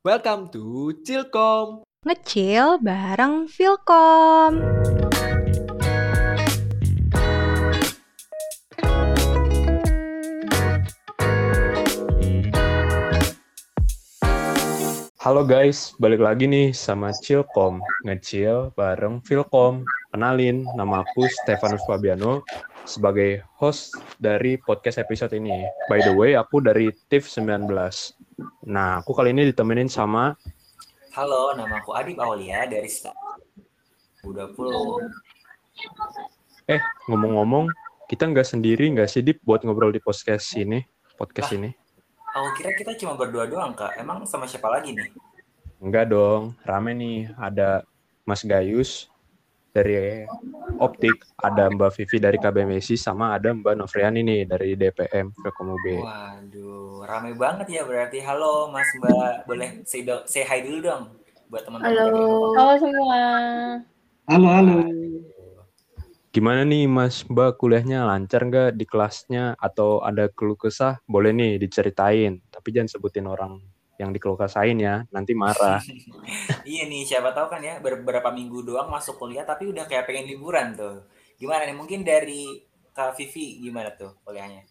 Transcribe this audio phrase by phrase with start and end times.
[0.00, 1.84] Welcome to Chilkom.
[2.08, 4.56] Ngecil bareng Vilkom.
[15.20, 17.84] Halo guys, balik lagi nih sama Chilkom.
[18.08, 19.84] Ngecil bareng Vilkom.
[20.10, 22.40] Kenalin, nama aku Stefanus Fabiano
[22.88, 25.52] sebagai host dari podcast episode ini.
[25.92, 27.68] By the way, aku dari TIF 19.
[28.64, 30.32] Nah, aku kali ini ditemenin sama
[31.12, 33.12] Halo, nama aku Adib Aulia dari Sta-
[34.24, 35.04] Udah pulau.
[36.64, 37.66] Eh, ngomong-ngomong,
[38.06, 40.80] kita nggak sendiri nggak sih, Dip, buat ngobrol di podcast ini?
[41.18, 41.58] Podcast Lah.
[41.60, 41.70] ini?
[42.30, 43.98] Aku kira kita cuma berdua doang, Kak.
[43.98, 45.10] Emang sama siapa lagi nih?
[45.82, 47.18] Enggak dong, rame nih.
[47.34, 47.82] Ada
[48.22, 49.10] Mas Gayus
[49.74, 50.26] dari
[50.78, 56.06] Optik, ada Mbak Vivi dari KBMSI, sama ada Mbak Novriani nih dari DPM Rekomube.
[56.06, 58.22] Waduh, rame banget ya berarti.
[58.22, 59.50] Halo, Mas Mbak.
[59.50, 61.02] Boleh say, do- say hi dulu dong
[61.50, 61.90] buat teman-teman.
[61.98, 62.54] Halo.
[62.54, 63.18] Halo semua.
[64.30, 64.76] Halo, halo.
[66.30, 71.02] Gimana nih Mas Mbak kuliahnya lancar nggak di kelasnya atau ada keluh kesah?
[71.02, 73.58] Boleh nih diceritain, tapi jangan sebutin orang
[73.98, 75.82] yang dikeluh kesahin ya, nanti marah.
[76.62, 80.30] Iya nih, siapa tahu kan ya beberapa minggu doang masuk kuliah tapi udah kayak pengen
[80.30, 81.02] liburan tuh.
[81.34, 81.74] Gimana nih?
[81.74, 82.62] Mungkin dari
[82.94, 84.62] Kak Vivi gimana tuh kuliahnya?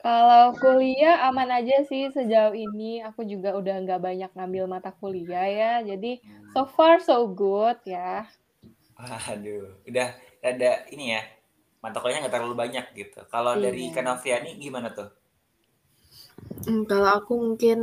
[0.00, 3.04] Kalau kuliah aman aja sih sejauh ini.
[3.04, 5.72] Aku juga udah nggak banyak ngambil mata kuliah ya.
[5.84, 6.24] Jadi
[6.56, 8.24] so far so good ya.
[9.28, 10.08] Waduh, udah
[10.50, 11.22] ada ini ya.
[11.82, 13.20] Mata kuliahnya nggak terlalu banyak gitu.
[13.32, 13.94] Kalau dari Iya.
[13.94, 15.08] Kak Noviani gimana tuh?
[16.66, 17.78] Hmm, kalau aku mungkin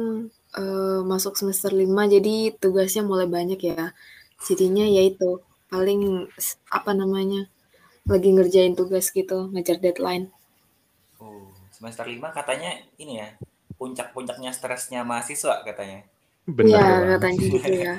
[0.62, 3.84] eh, masuk semester 5 jadi tugasnya mulai banyak ya.
[4.48, 5.30] Jadinya ya itu
[5.72, 6.02] paling
[6.78, 7.42] apa namanya?
[8.12, 10.26] lagi ngerjain tugas gitu, ngejar deadline.
[11.24, 12.72] Oh, semester 5 katanya
[13.04, 13.28] ini ya,
[13.80, 16.00] puncak-puncaknya stresnya mahasiswa katanya.
[16.66, 17.10] Iya, banget.
[17.12, 17.94] katanya gitu ya.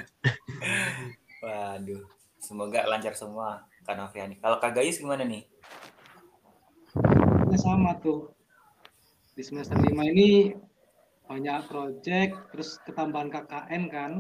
[1.45, 2.05] Waduh,
[2.41, 4.37] semoga lancar semua Kak Noviani.
[4.39, 5.45] Kalau Kak Gayus gimana nih?
[7.47, 8.31] Kita sama tuh.
[9.35, 10.53] Di semester 5 ini
[11.31, 14.13] banyak project, terus ketambahan KKN kan.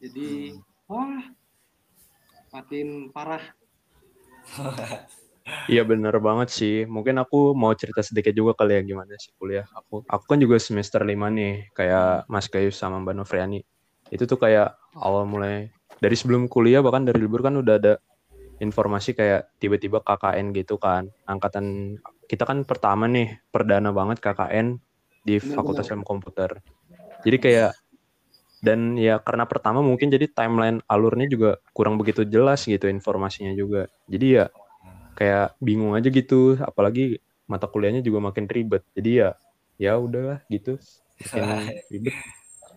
[0.00, 0.56] Jadi,
[0.88, 1.20] wah,
[2.52, 3.44] makin parah.
[5.70, 6.76] Iya bener banget sih.
[6.90, 10.02] Mungkin aku mau cerita sedikit juga kali ya gimana sih kuliah aku.
[10.10, 13.62] Aku kan juga semester 5 nih, kayak Mas Gayus sama Mbak Novriani.
[14.10, 15.70] Itu tuh kayak awal mulai
[16.02, 17.94] dari sebelum kuliah bahkan dari libur kan udah ada
[18.62, 21.08] informasi kayak tiba-tiba KKN gitu kan.
[21.28, 24.80] Angkatan kita kan pertama nih, perdana banget KKN
[25.26, 25.90] di Bener, Fakultas.
[25.90, 26.60] Ilmu Komputer.
[27.26, 27.72] Jadi kayak
[28.64, 33.86] dan ya karena pertama mungkin jadi timeline alurnya juga kurang begitu jelas gitu informasinya juga.
[34.08, 34.46] Jadi ya
[35.16, 37.18] kayak bingung aja gitu apalagi
[37.48, 39.30] mata kuliahnya juga makin ribet jadi ya
[39.80, 40.76] ya udahlah gitu
[41.32, 42.14] makin ribet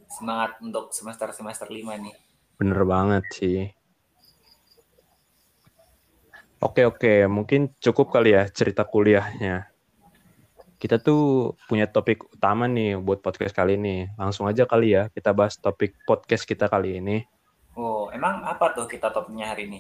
[0.10, 2.16] Semangat untuk semester-semester 5 nih.
[2.58, 3.70] bener banget sih
[6.60, 9.68] oke oke mungkin cukup kali ya cerita kuliahnya
[10.80, 15.36] kita tuh punya topik utama nih buat podcast kali ini langsung aja kali ya kita
[15.36, 17.28] bahas topik podcast kita kali ini
[17.80, 19.80] Oh, emang apa tuh kita topiknya hari ini?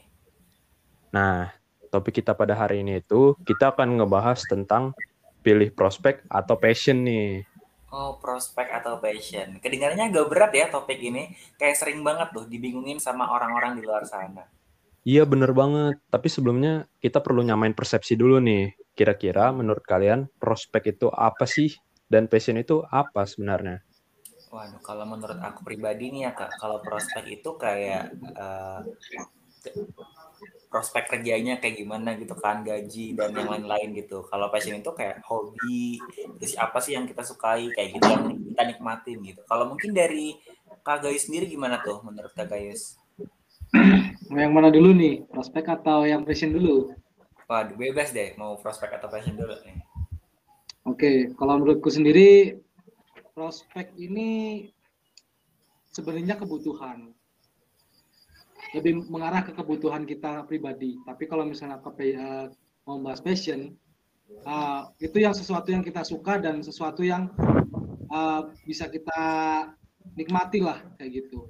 [1.12, 1.51] Nah,
[1.91, 4.95] topik kita pada hari ini itu kita akan ngebahas tentang
[5.44, 7.44] pilih prospek atau passion nih.
[7.91, 9.59] Oh, prospek atau passion.
[9.59, 11.35] Kedengarannya agak berat ya topik ini.
[11.59, 14.47] Kayak sering banget tuh dibingungin sama orang-orang di luar sana.
[15.07, 18.75] Iya bener banget, tapi sebelumnya kita perlu nyamain persepsi dulu nih.
[18.91, 21.71] Kira-kira menurut kalian prospek itu apa sih?
[22.09, 23.79] Dan passion itu apa sebenarnya?
[24.49, 28.81] Waduh, kalau menurut aku pribadi nih ya kak, kalau prospek itu kayak eh,
[30.73, 34.25] prospek kerjanya kayak gimana gitu kan, gaji dan yang lain-lain gitu.
[34.25, 36.01] Kalau passion itu kayak hobi,
[36.41, 39.41] terus apa sih yang kita sukai kayak gitu yang kita nikmatin gitu.
[39.45, 40.33] Kalau mungkin dari
[40.81, 42.97] Kak Gayus sendiri gimana tuh menurut Kak Gayus?
[44.29, 45.25] Mau yang mana dulu nih?
[45.25, 46.94] Prospek atau yang passion dulu?
[47.50, 49.81] Waduh, bebas deh mau prospek atau passion dulu nih.
[50.85, 52.62] Oke, kalau menurutku sendiri,
[53.34, 54.69] prospek ini
[55.89, 57.09] sebenarnya kebutuhan.
[58.77, 61.01] Lebih mengarah ke kebutuhan kita pribadi.
[61.09, 62.53] Tapi kalau misalnya ke eh,
[62.86, 63.74] mau bahas passion,
[64.30, 67.33] eh, itu yang sesuatu yang kita suka dan sesuatu yang
[68.13, 69.21] eh, bisa kita
[70.13, 71.50] nikmati lah kayak gitu.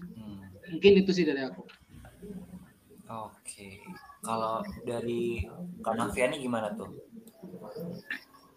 [0.00, 0.40] Hmm.
[0.72, 1.81] Mungkin itu sih dari aku.
[3.12, 3.84] Oke.
[4.24, 5.44] Kalau dari
[5.84, 6.88] Kak Noviani gimana tuh?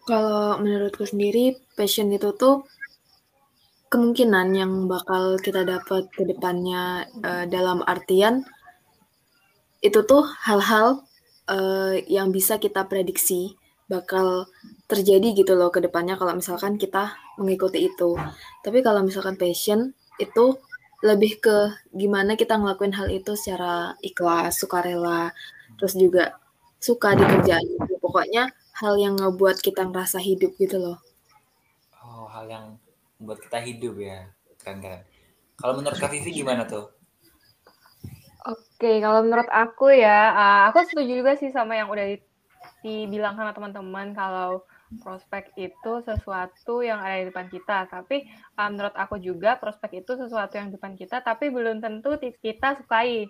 [0.08, 2.64] Kalau menurutku sendiri, passion itu tuh
[3.92, 8.48] kemungkinan yang bakal kita dapat ke depannya eh, dalam artian
[9.84, 11.04] itu tuh hal-hal
[11.52, 14.50] eh, yang bisa kita prediksi bakal
[14.90, 18.18] terjadi gitu loh ke depannya kalau misalkan kita mengikuti itu.
[18.64, 20.58] Tapi kalau misalkan passion itu
[21.06, 21.58] lebih ke
[21.94, 25.30] gimana kita ngelakuin hal itu secara ikhlas, sukarela,
[25.78, 26.42] terus juga
[26.82, 27.94] suka di kerjaan itu.
[28.02, 28.50] Pokoknya
[28.82, 30.98] hal yang ngebuat kita ngerasa hidup gitu loh.
[32.02, 32.66] Oh, hal yang
[33.22, 34.26] membuat kita hidup ya.
[34.58, 35.06] Keren-keren.
[35.56, 36.90] Kalau menurut Kak Vivi gimana tuh?
[38.46, 42.18] Oke, kalau menurut aku ya, uh, aku setuju juga sih sama yang udah
[42.86, 44.62] dibilang sama teman-teman kalau
[45.02, 47.88] prospek itu sesuatu yang ada di depan kita.
[47.90, 52.16] Tapi uh, menurut aku juga prospek itu sesuatu yang di depan kita, tapi belum tentu
[52.20, 53.28] kita sukai.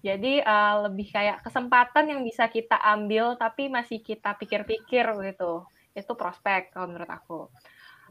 [0.00, 5.66] Jadi uh, lebih kayak kesempatan yang bisa kita ambil, tapi masih kita pikir-pikir gitu.
[5.92, 7.40] Itu prospek kalau menurut aku.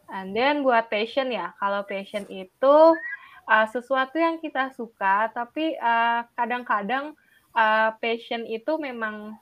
[0.10, 2.76] And then buat passion ya, kalau passion itu
[3.46, 5.78] uh, sesuatu yang kita suka, tapi
[6.34, 7.14] kadang-kadang
[7.54, 9.38] uh, passion itu memang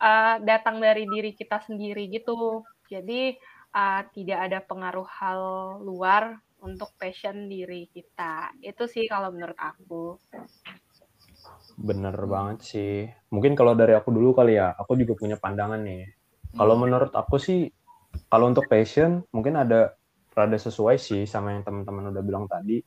[0.00, 2.64] uh, datang dari diri kita sendiri gitu.
[2.90, 3.38] Jadi
[3.70, 5.40] uh, tidak ada pengaruh hal
[5.78, 8.52] luar untuk passion diri kita.
[8.60, 10.18] Itu sih kalau menurut aku.
[11.80, 13.08] Bener banget sih.
[13.32, 16.04] Mungkin kalau dari aku dulu kali ya, aku juga punya pandangan nih.
[16.52, 16.82] Kalau hmm.
[16.82, 17.70] menurut aku sih,
[18.26, 19.94] kalau untuk passion mungkin ada
[20.34, 22.82] rada sesuai sih sama yang teman-teman udah bilang tadi.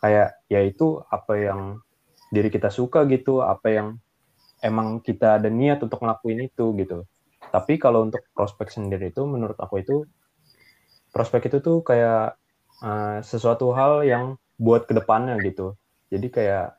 [0.00, 1.60] Kayak yaitu apa yang
[2.32, 3.88] diri kita suka gitu, apa yang
[4.64, 7.04] emang kita ada niat untuk ngelakuin itu gitu.
[7.50, 10.06] Tapi kalau untuk prospek sendiri itu menurut aku itu
[11.10, 12.38] prospek itu tuh kayak
[12.82, 15.74] uh, sesuatu hal yang buat ke depannya gitu.
[16.10, 16.78] Jadi kayak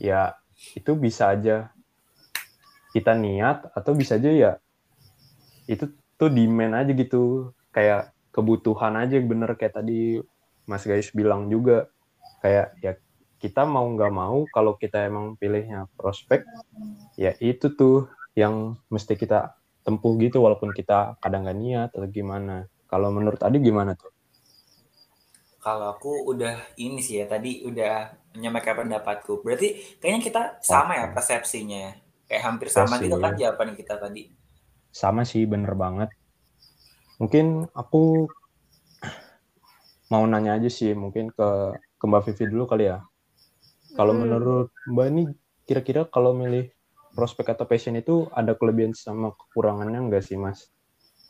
[0.00, 0.36] ya
[0.76, 1.72] itu bisa aja
[2.94, 4.52] kita niat atau bisa aja ya
[5.64, 5.88] itu
[6.20, 7.52] tuh demand aja gitu.
[7.74, 10.20] Kayak kebutuhan aja bener kayak tadi
[10.68, 11.88] Mas Gayus bilang juga.
[12.44, 12.92] Kayak ya
[13.40, 16.48] kita mau nggak mau kalau kita emang pilihnya prospek
[17.20, 19.52] ya itu tuh yang mesti kita
[19.84, 22.66] tempuh gitu walaupun kita kadang nggak niat atau gimana.
[22.88, 24.10] Kalau menurut Adi gimana tuh?
[25.60, 29.44] Kalau aku udah ini sih ya tadi udah menyampaikan pendapatku.
[29.44, 31.96] Berarti kayaknya kita sama ya persepsinya
[32.28, 34.32] kayak hampir sama gitu kan jawaban kita tadi?
[34.92, 36.12] Sama sih bener banget.
[37.20, 38.28] Mungkin aku
[40.12, 41.48] mau nanya aja sih mungkin ke
[41.96, 43.00] ke Mbak Vivi dulu kali ya.
[43.96, 44.20] Kalau hmm.
[44.20, 45.22] menurut Mbak ini
[45.64, 46.73] kira-kira kalau milih
[47.14, 50.68] prospek atau passion itu ada kelebihan sama kekurangannya enggak sih Mas?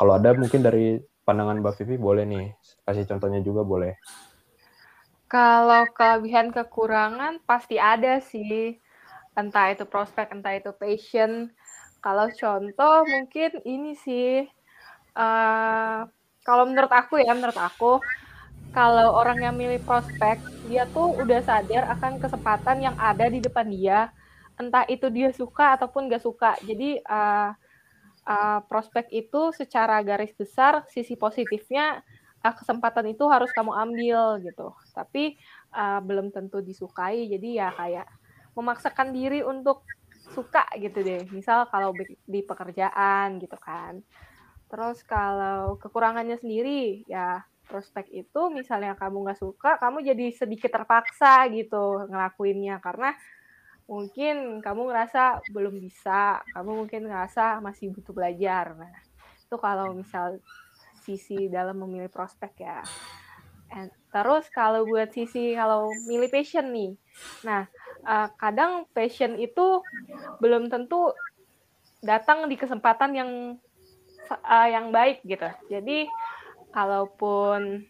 [0.01, 2.47] Kalau ada mungkin dari pandangan Mbak Vivi boleh nih
[2.83, 3.95] kasih contohnya juga boleh.
[5.29, 8.81] Kalau kelebihan kekurangan pasti ada sih.
[9.35, 11.51] Entah itu prospek, entah itu passion.
[11.99, 14.47] Kalau contoh mungkin ini sih.
[15.15, 16.07] Uh,
[16.45, 17.99] kalau menurut aku ya, menurut aku
[18.75, 23.71] kalau orang yang milih prospek, dia tuh udah sadar akan kesempatan yang ada di depan
[23.71, 24.11] dia,
[24.61, 26.55] entah itu dia suka ataupun gak suka.
[26.63, 27.51] Jadi uh,
[28.27, 32.03] uh, prospek itu secara garis besar sisi positifnya
[32.43, 34.75] uh, kesempatan itu harus kamu ambil gitu.
[34.95, 35.35] Tapi
[35.75, 37.27] uh, belum tentu disukai.
[37.27, 38.07] Jadi ya kayak
[38.55, 39.83] memaksakan diri untuk
[40.33, 41.27] suka gitu deh.
[41.35, 41.91] Misal kalau
[42.25, 44.01] di pekerjaan gitu kan.
[44.71, 51.49] Terus kalau kekurangannya sendiri ya prospek itu misalnya kamu nggak suka, kamu jadi sedikit terpaksa
[51.49, 53.17] gitu ngelakuinnya karena
[53.85, 58.73] mungkin kamu ngerasa belum bisa, kamu mungkin ngerasa masih butuh belajar.
[58.77, 58.93] Nah,
[59.45, 60.41] itu kalau misal
[61.05, 62.81] sisi dalam memilih prospek ya.
[63.75, 66.93] And, terus kalau buat sisi kalau milih passion nih,
[67.43, 67.67] nah
[68.07, 69.83] uh, kadang passion itu
[70.39, 71.13] belum tentu
[72.05, 73.31] datang di kesempatan yang
[74.31, 75.49] uh, yang baik gitu.
[75.69, 76.09] Jadi
[76.73, 77.85] kalaupun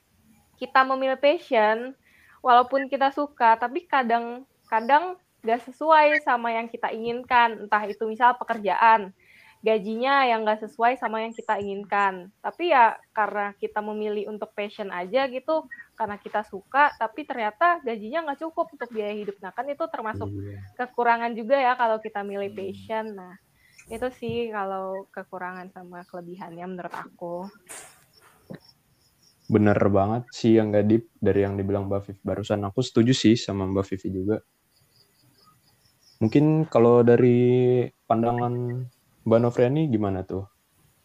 [0.58, 1.92] kita memilih passion,
[2.40, 7.68] walaupun kita suka, tapi kadang-kadang gak sesuai sama yang kita inginkan.
[7.68, 9.12] Entah itu misal pekerjaan,
[9.60, 12.32] gajinya yang gak sesuai sama yang kita inginkan.
[12.40, 18.26] Tapi ya karena kita memilih untuk passion aja gitu, karena kita suka, tapi ternyata gajinya
[18.28, 19.38] nggak cukup untuk biaya hidup.
[19.38, 20.58] Nah kan itu termasuk iya.
[20.80, 23.14] kekurangan juga ya kalau kita milih passion.
[23.14, 23.36] Nah
[23.92, 27.44] itu sih kalau kekurangan sama kelebihannya menurut aku
[29.44, 32.64] bener banget sih yang gak deep dari yang dibilang Mbak Vivi barusan.
[32.64, 34.36] Aku setuju sih sama Mbak Vivi juga.
[36.22, 38.84] Mungkin kalau dari pandangan
[39.24, 40.46] Mbak Novriani gimana tuh?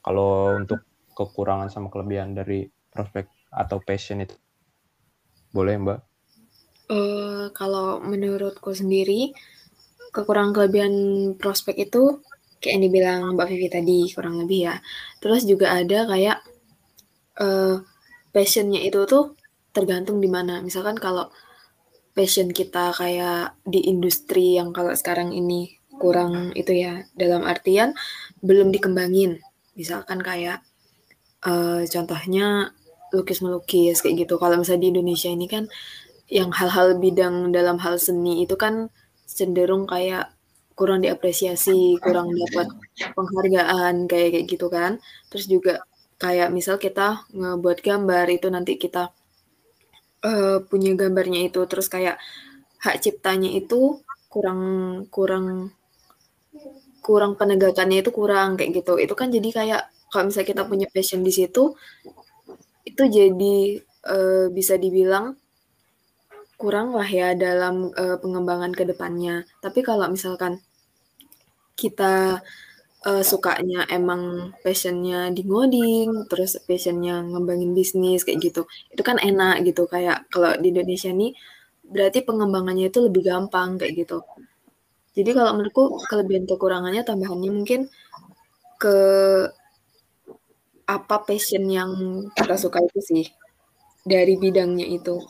[0.03, 0.83] Kalau untuk
[1.15, 4.35] kekurangan sama kelebihan dari prospek atau passion itu?
[5.49, 5.99] Boleh Mbak?
[6.89, 9.33] Uh, kalau menurutku sendiri,
[10.09, 10.93] kekurangan kelebihan
[11.37, 12.21] prospek itu
[12.59, 14.75] kayak yang dibilang Mbak Vivi tadi, kurang lebih ya.
[15.21, 16.37] Terus juga ada kayak
[17.39, 17.81] uh,
[18.33, 19.37] passionnya itu tuh
[19.71, 20.59] tergantung di mana.
[20.59, 21.31] Misalkan kalau
[22.15, 27.91] passion kita kayak di industri yang kalau sekarang ini kurang itu ya dalam artian
[28.39, 29.43] belum dikembangin
[29.79, 30.59] Misalkan kayak
[31.47, 32.75] uh, contohnya
[33.15, 34.35] lukis melukis kayak gitu.
[34.35, 35.71] Kalau misalnya di Indonesia ini kan
[36.27, 38.91] yang hal-hal bidang dalam hal seni itu kan
[39.23, 40.35] cenderung kayak
[40.75, 42.67] kurang diapresiasi, kurang dapat
[43.15, 44.99] penghargaan kayak kayak gitu kan.
[45.31, 45.73] Terus juga
[46.19, 49.15] kayak misal kita ngebuat gambar itu nanti kita
[50.23, 52.19] uh, punya gambarnya itu terus kayak
[52.79, 53.99] hak ciptanya itu
[54.31, 54.61] kurang
[55.11, 55.73] kurang
[57.03, 58.99] kurang penegakannya itu kurang kayak gitu.
[59.01, 61.73] Itu kan jadi kayak kalau misalnya kita punya passion di situ
[62.85, 63.57] itu jadi
[64.09, 65.37] uh, bisa dibilang
[66.59, 69.47] kurang lah ya dalam uh, pengembangan ke depannya.
[69.63, 70.59] Tapi kalau misalkan
[71.79, 72.43] kita
[73.05, 79.63] uh, sukanya emang passionnya di ngoding, terus passionnya ngembangin bisnis kayak gitu, itu kan enak
[79.67, 79.87] gitu.
[79.87, 81.31] Kayak kalau di Indonesia nih
[81.89, 84.21] berarti pengembangannya itu lebih gampang kayak gitu.
[85.17, 87.89] Jadi kalau menurutku kelebihan kekurangannya tambahannya mungkin
[88.79, 88.97] ke
[90.89, 91.91] apa passion yang
[92.33, 93.25] kita suka itu sih
[94.05, 95.21] dari bidangnya itu.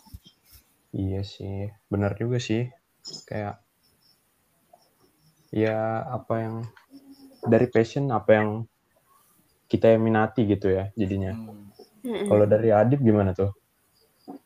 [0.93, 2.69] Iya sih, benar juga sih.
[3.25, 3.61] Kayak
[5.49, 6.55] ya apa yang
[7.43, 8.49] dari passion apa yang
[9.69, 11.37] kita minati gitu ya jadinya.
[12.01, 12.25] Hmm.
[12.25, 13.53] Kalau dari Adib gimana tuh?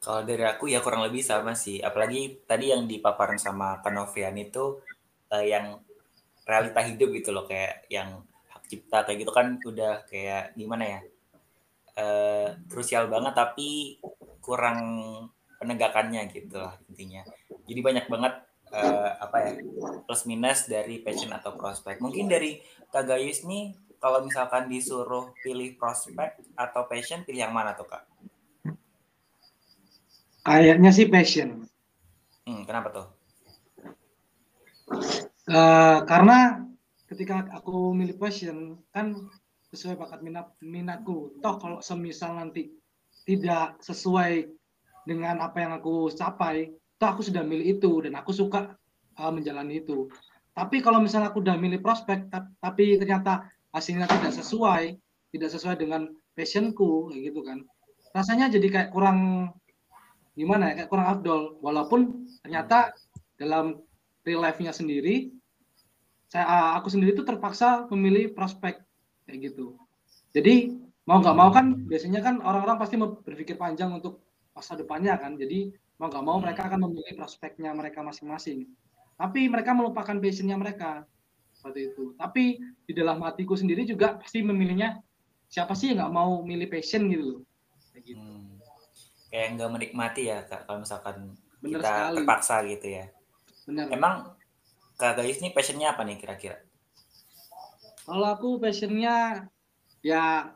[0.04, 1.80] Kalau dari aku ya kurang lebih sama sih.
[1.80, 4.84] Apalagi tadi yang dipaparan sama Kanovian itu
[5.32, 5.80] uh, yang
[6.44, 8.20] realita hidup gitu loh kayak yang
[8.52, 11.00] hak cipta kayak gitu kan udah kayak gimana ya?
[11.94, 14.02] Uh, krusial banget tapi
[14.42, 14.82] kurang
[15.62, 17.24] penegakannya gitu lah intinya.
[17.64, 18.34] Jadi banyak banget
[18.74, 19.52] uh, apa ya
[20.04, 22.02] plus minus dari passion atau prospek.
[22.02, 27.78] Mungkin dari Kak Gayus nih kalau misalkan disuruh pilih prospek atau passion pilih yang mana
[27.78, 28.04] tuh Kak?
[30.44, 31.64] Kayaknya sih passion.
[32.44, 33.08] Hmm, kenapa tuh?
[35.48, 36.68] Uh, karena
[37.08, 39.16] ketika aku milih passion kan
[39.72, 41.40] sesuai bakat minat minatku.
[41.40, 42.70] Toh kalau semisal nanti
[43.24, 44.52] tidak sesuai
[45.08, 46.72] dengan apa yang aku capai,
[47.12, 48.80] aku sudah milih itu dan aku suka
[49.20, 50.08] uh, menjalani itu.
[50.54, 52.30] Tapi kalau misalnya aku udah milih prospek,
[52.62, 54.96] tapi ternyata hasilnya tidak sesuai,
[55.34, 57.66] tidak sesuai dengan passionku, gitu kan,
[58.14, 59.50] rasanya jadi kayak kurang
[60.38, 61.58] gimana ya, kayak kurang afdol.
[61.58, 62.94] Walaupun ternyata
[63.34, 63.82] dalam
[64.22, 65.34] real life-nya sendiri,
[66.30, 68.78] saya aku sendiri itu terpaksa memilih prospek
[69.26, 69.78] kayak gitu.
[70.38, 70.74] Jadi
[71.10, 74.22] mau nggak mau kan biasanya kan orang-orang pasti berpikir panjang untuk
[74.54, 75.36] masa depannya kan.
[75.36, 78.70] Jadi mau nggak mau mereka akan memilih prospeknya mereka masing-masing.
[79.18, 81.06] Tapi mereka melupakan passionnya mereka
[81.54, 82.18] seperti itu.
[82.18, 85.02] Tapi di dalam hatiku sendiri juga pasti memilihnya
[85.50, 87.42] siapa sih yang nggak mau milih passion gitu loh.
[87.94, 88.22] Kayak gitu.
[88.22, 88.58] Hmm.
[89.30, 91.16] Kayak nggak menikmati ya kak kalau misalkan
[91.62, 92.18] Bener kita sekali.
[92.22, 93.06] terpaksa gitu ya.
[93.70, 93.86] Benar.
[93.94, 94.16] Emang
[94.98, 96.58] kak ini passionnya apa nih kira-kira?
[98.04, 99.48] Kalau aku passionnya
[100.04, 100.52] ya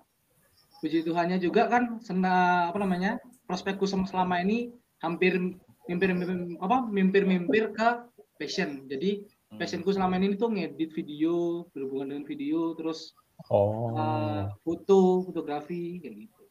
[0.84, 5.40] puji Tuhannya juga kan sena apa namanya prospekku selama ini hampir
[5.88, 6.12] mimpir
[6.60, 7.90] apa mimpir-mimpir ke
[8.36, 8.86] passion.
[8.92, 9.58] Jadi hmm.
[9.58, 13.16] passionku selama ini tuh ngedit video berhubungan dengan video terus
[13.50, 13.96] oh.
[13.96, 16.44] uh, foto fotografi kayak gitu.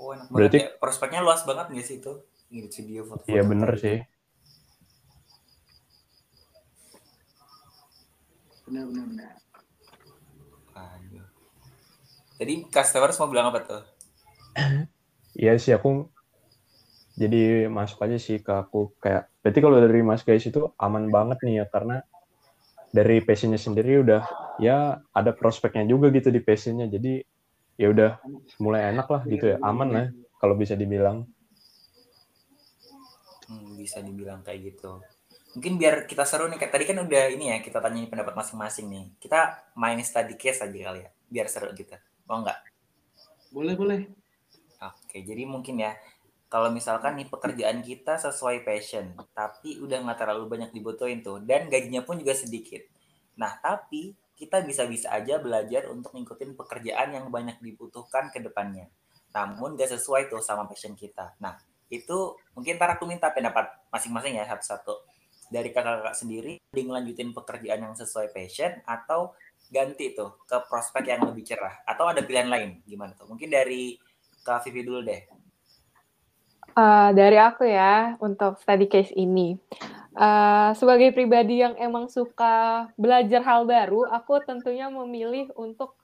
[0.00, 0.68] Oh, enak Berarti ya.
[0.80, 2.12] prospeknya luas banget nggak sih itu
[2.50, 3.28] ngedit video foto.
[3.28, 3.98] Iya bener sih.
[8.64, 9.34] Benar benar benar.
[10.74, 11.28] Aduh.
[12.40, 13.93] Jadi customers mau bilang apa tuh?
[15.34, 16.14] Iya sih aku
[17.14, 21.38] jadi masuk aja sih ke aku kayak berarti kalau dari Mas guys itu aman banget
[21.46, 22.02] nih ya karena
[22.94, 24.22] dari passionnya sendiri udah
[24.62, 26.86] ya ada prospeknya juga gitu di passionnya.
[26.86, 27.22] Jadi
[27.74, 28.22] ya udah
[28.62, 30.06] mulai enak lah gitu ya aman lah
[30.38, 31.26] kalau bisa dibilang.
[33.50, 35.02] Hmm, bisa dibilang kayak gitu.
[35.58, 39.06] Mungkin biar kita seru nih tadi kan udah ini ya kita tanya pendapat masing-masing nih.
[39.18, 41.94] Kita main study case aja kali ya biar seru gitu.
[42.30, 42.58] Mau nggak?
[43.50, 44.23] Boleh boleh
[44.84, 45.96] Oke, jadi mungkin ya
[46.52, 51.66] kalau misalkan nih pekerjaan kita sesuai passion, tapi udah nggak terlalu banyak dibutuhin tuh, dan
[51.72, 52.84] gajinya pun juga sedikit.
[53.34, 58.90] Nah, tapi kita bisa-bisa aja belajar untuk ngikutin pekerjaan yang banyak dibutuhkan ke depannya.
[59.34, 61.34] Namun gak sesuai tuh sama passion kita.
[61.42, 61.58] Nah,
[61.90, 64.94] itu mungkin ntar aku minta pendapat masing-masing ya satu-satu.
[65.50, 69.34] Dari kakak-kakak sendiri, lanjutin pekerjaan yang sesuai passion atau
[69.70, 71.82] ganti tuh ke prospek yang lebih cerah.
[71.86, 73.30] Atau ada pilihan lain, gimana tuh?
[73.30, 73.98] Mungkin dari
[74.44, 75.24] Kak Vivi dulu deh.
[76.76, 79.56] Uh, dari aku ya untuk study case ini.
[80.14, 85.98] Uh, sebagai pribadi yang emang suka belajar hal baru, aku tentunya memilih untuk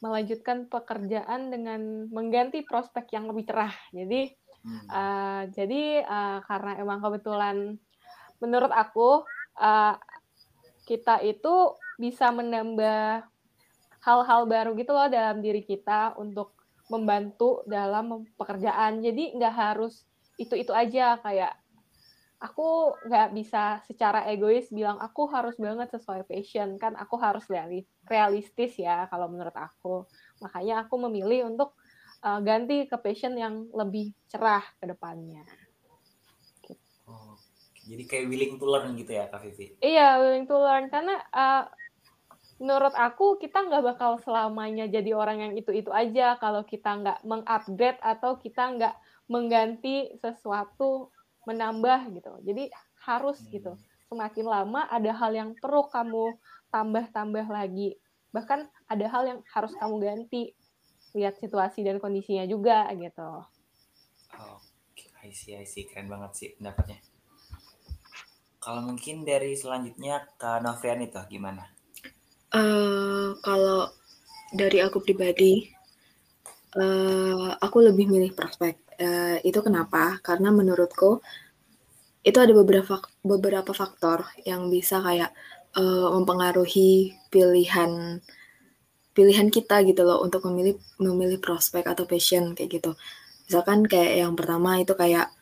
[0.00, 3.74] melanjutkan pekerjaan dengan mengganti prospek yang lebih cerah.
[3.92, 4.32] Jadi,
[4.64, 4.86] hmm.
[4.88, 7.76] uh, jadi uh, karena emang kebetulan
[8.40, 9.22] menurut aku
[9.60, 9.94] uh,
[10.88, 13.22] kita itu bisa menambah
[14.00, 16.59] hal-hal baru gitu loh dalam diri kita untuk
[16.90, 18.98] membantu dalam pekerjaan.
[18.98, 20.04] Jadi nggak harus
[20.36, 21.54] itu-itu aja kayak
[22.40, 27.44] aku nggak bisa secara egois bilang aku harus banget sesuai passion kan aku harus
[28.08, 30.08] realistis ya kalau menurut aku
[30.40, 31.76] makanya aku memilih untuk
[32.24, 35.44] uh, ganti ke passion yang lebih cerah ke depannya.
[37.04, 37.36] Oh,
[37.84, 39.76] jadi kayak willing to learn gitu ya Kak Vivi?
[39.84, 41.68] Iya willing to learn karena uh,
[42.60, 47.96] menurut aku kita nggak bakal selamanya jadi orang yang itu-itu aja kalau kita nggak mengupgrade
[48.04, 48.94] atau kita nggak
[49.32, 51.08] mengganti sesuatu
[51.48, 52.32] menambah gitu.
[52.44, 52.68] Jadi
[53.08, 53.50] harus hmm.
[53.56, 53.72] gitu.
[54.12, 56.36] Semakin lama ada hal yang perlu kamu
[56.68, 57.96] tambah-tambah lagi.
[58.36, 60.52] Bahkan ada hal yang harus kamu ganti.
[61.16, 63.42] Lihat situasi dan kondisinya juga gitu.
[64.38, 64.58] Oh,
[65.24, 65.88] I see, I see.
[65.88, 67.00] Keren banget sih pendapatnya.
[68.60, 71.79] Kalau mungkin dari selanjutnya ke Novrian itu gimana?
[72.50, 73.90] Uh, kalau
[74.50, 75.70] dari aku pribadi,
[76.74, 78.74] uh, aku lebih milih prospek.
[79.00, 80.18] Uh, itu kenapa?
[80.20, 81.22] Karena menurutku
[82.20, 85.32] itu ada beberapa beberapa faktor yang bisa kayak
[85.78, 88.20] uh, mempengaruhi pilihan
[89.16, 92.92] pilihan kita gitu loh untuk memilih memilih prospek atau passion kayak gitu.
[93.48, 95.32] Misalkan kayak yang pertama itu kayak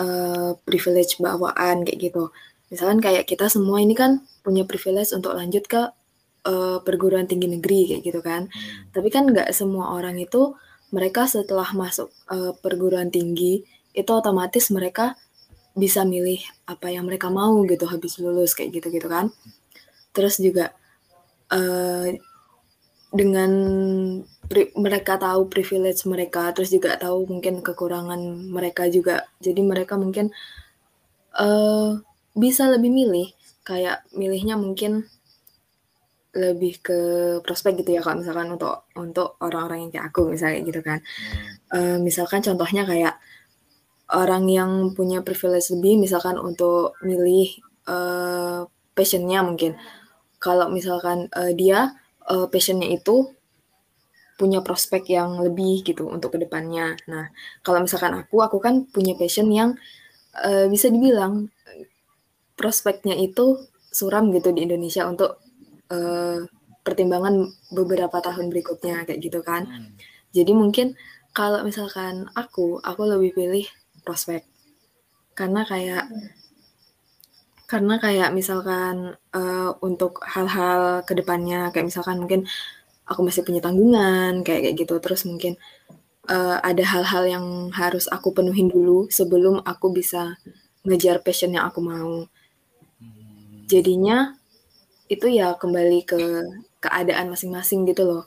[0.00, 2.32] uh, privilege bawaan kayak gitu.
[2.72, 5.82] Misalkan kayak kita semua ini kan punya privilege untuk lanjut ke
[6.46, 8.48] uh, perguruan tinggi negeri kayak gitu kan.
[8.48, 8.92] Hmm.
[8.92, 10.54] Tapi kan nggak semua orang itu
[10.94, 15.18] mereka setelah masuk uh, perguruan tinggi itu otomatis mereka
[15.74, 16.38] bisa milih
[16.70, 19.34] apa yang mereka mau gitu habis lulus kayak gitu gitu kan
[20.14, 20.70] terus juga
[21.50, 22.14] uh,
[23.10, 23.50] dengan
[24.78, 30.30] mereka tahu privilege mereka terus juga tahu mungkin kekurangan mereka juga jadi mereka mungkin
[31.34, 31.98] uh,
[32.38, 33.34] bisa lebih milih
[33.66, 35.10] kayak milihnya mungkin
[36.34, 36.98] lebih ke
[37.46, 40.98] prospek gitu ya kalau misalkan untuk untuk orang-orang yang kayak aku misalnya gitu kan.
[41.70, 43.14] Uh, misalkan contohnya kayak
[44.12, 49.78] orang yang punya privilege lebih misalkan untuk milih uh, passionnya mungkin.
[50.42, 51.96] Kalau misalkan uh, dia
[52.28, 53.32] uh, passionnya itu
[54.34, 57.30] punya prospek yang lebih gitu untuk ke depannya nah
[57.62, 59.78] kalau misalkan aku aku kan punya passion yang
[60.42, 61.54] uh, bisa dibilang
[62.58, 63.62] prospeknya itu
[63.94, 65.38] suram gitu di Indonesia untuk
[65.90, 66.44] uh,
[66.84, 69.64] pertimbangan beberapa tahun berikutnya kayak gitu kan.
[69.64, 69.92] Hmm.
[70.36, 70.94] Jadi mungkin
[71.34, 73.66] kalau misalkan aku, aku lebih pilih
[74.04, 74.44] prospek
[75.34, 76.06] karena kayak
[77.64, 82.46] karena kayak misalkan uh, untuk hal-hal ke depannya kayak misalkan mungkin
[83.08, 85.58] aku masih punya tanggungan kayak kayak gitu terus mungkin
[86.30, 90.38] uh, ada hal-hal yang harus aku penuhin dulu sebelum aku bisa
[90.86, 92.28] ngejar passion yang aku mau
[93.00, 93.66] hmm.
[93.66, 94.36] jadinya
[95.08, 96.20] itu ya kembali ke
[96.80, 98.24] keadaan masing-masing gitu loh.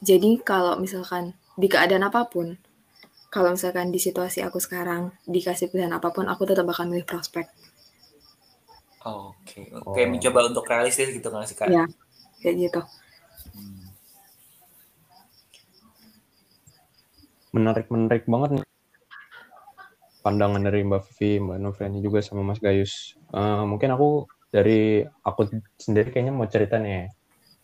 [0.00, 2.56] Jadi kalau misalkan di keadaan apa pun,
[3.28, 7.48] kalau misalkan di situasi aku sekarang dikasih pilihan apa pun, aku tetap akan milih prospek.
[9.00, 9.64] Oke, okay.
[9.72, 10.08] oke, okay, oh.
[10.12, 11.72] mencoba untuk realistis gitu kan sih kak?
[11.72, 11.88] Iya,
[12.44, 12.80] kayak gitu.
[13.56, 13.88] Hmm.
[17.56, 18.66] Menarik, menarik banget nih
[20.20, 23.16] pandangan dari Mbak Vivi, Mbak Novriani juga sama Mas Gayus.
[23.32, 25.46] Uh, mungkin aku dari aku
[25.78, 27.10] sendiri kayaknya mau cerita nih.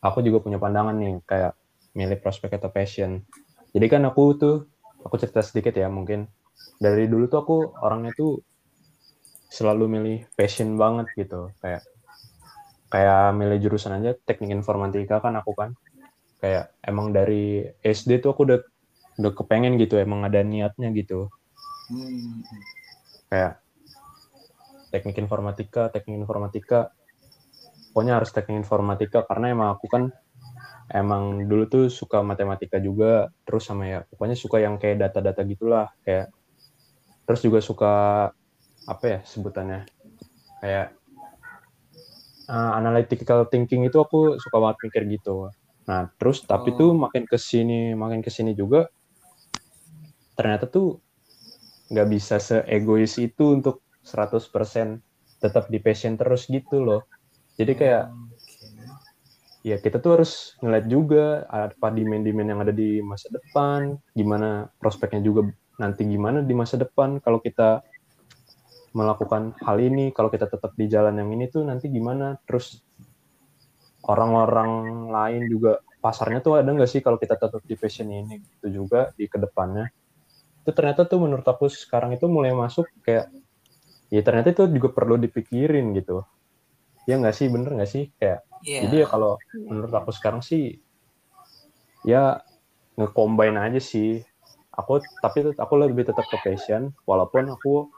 [0.02, 1.52] Aku juga punya pandangan nih kayak
[1.98, 3.26] milih prospek atau passion.
[3.74, 4.56] Jadi kan aku tuh
[5.02, 6.30] aku cerita sedikit ya mungkin
[6.82, 8.42] dari dulu tuh aku orangnya tuh
[9.46, 11.86] selalu milih passion banget gitu kayak
[12.90, 15.70] kayak milih jurusan aja teknik informatika kan aku kan
[16.42, 18.60] kayak emang dari SD tuh aku udah
[19.16, 21.32] udah kepengen gitu emang ada niatnya gitu
[21.88, 22.44] hmm.
[23.32, 23.62] kayak
[24.90, 26.94] teknik informatika teknik informatika
[27.90, 30.12] pokoknya harus teknik informatika karena emang aku kan
[30.92, 35.90] emang dulu tuh suka matematika juga terus sama ya pokoknya suka yang kayak data-data gitulah
[36.06, 36.30] kayak
[37.26, 37.94] terus juga suka
[38.86, 39.82] apa ya sebutannya
[40.62, 40.94] kayak
[42.46, 45.50] uh, analytical thinking itu aku suka banget mikir gitu
[45.86, 46.78] nah terus tapi oh.
[46.78, 48.86] tuh makin ke sini makin ke sini juga
[50.38, 51.02] ternyata tuh
[51.90, 55.02] nggak bisa seegois itu untuk 100%
[55.42, 57.04] tetap di passion terus gitu loh.
[57.58, 58.04] Jadi kayak
[59.66, 65.20] ya kita tuh harus ngeliat juga apa demand-demand yang ada di masa depan, gimana prospeknya
[65.26, 65.50] juga
[65.82, 67.18] nanti gimana di masa depan.
[67.18, 67.82] Kalau kita
[68.96, 72.80] melakukan hal ini, kalau kita tetap di jalan yang ini tuh nanti gimana, terus
[74.06, 78.68] orang-orang lain juga pasarnya tuh ada nggak sih kalau kita tetap di passion ini itu
[78.70, 79.90] juga di ke depannya?
[80.62, 83.28] Itu ternyata tuh menurut aku sekarang itu mulai masuk kayak
[84.10, 86.22] ya ternyata itu juga perlu dipikirin gitu
[87.06, 88.80] ya nggak sih bener nggak sih kayak Iya.
[88.88, 90.80] jadi ya kalau menurut aku sekarang sih
[92.02, 92.40] ya
[92.96, 94.24] nge-combine aja sih
[94.72, 97.90] aku tapi aku lebih tetap ke passion walaupun aku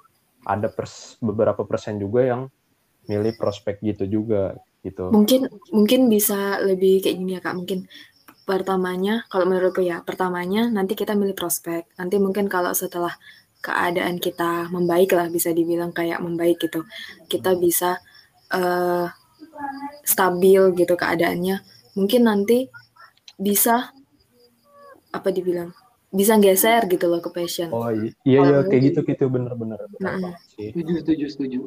[0.44, 2.42] ada pers- beberapa persen juga yang
[3.08, 7.56] milih prospek gitu juga gitu Mungkin mungkin bisa lebih kayak gini ya Kak.
[7.56, 7.88] Mungkin
[8.44, 11.88] pertamanya kalau menurutku ya, pertamanya nanti kita milih prospek.
[11.96, 13.16] Nanti mungkin kalau setelah
[13.58, 16.86] keadaan kita membaik lah bisa dibilang kayak membaik gitu.
[17.26, 17.98] Kita bisa
[18.54, 19.06] eh,
[20.06, 21.56] stabil gitu keadaannya.
[21.98, 22.70] Mungkin nanti
[23.38, 23.90] bisa
[25.12, 25.72] apa dibilang?
[26.08, 27.68] Bisa geser gitu loh ke passion.
[27.68, 29.76] oh iya iya kayak gitu gitu bener-bener
[30.56, 31.60] sih Setuju, setuju, setuju.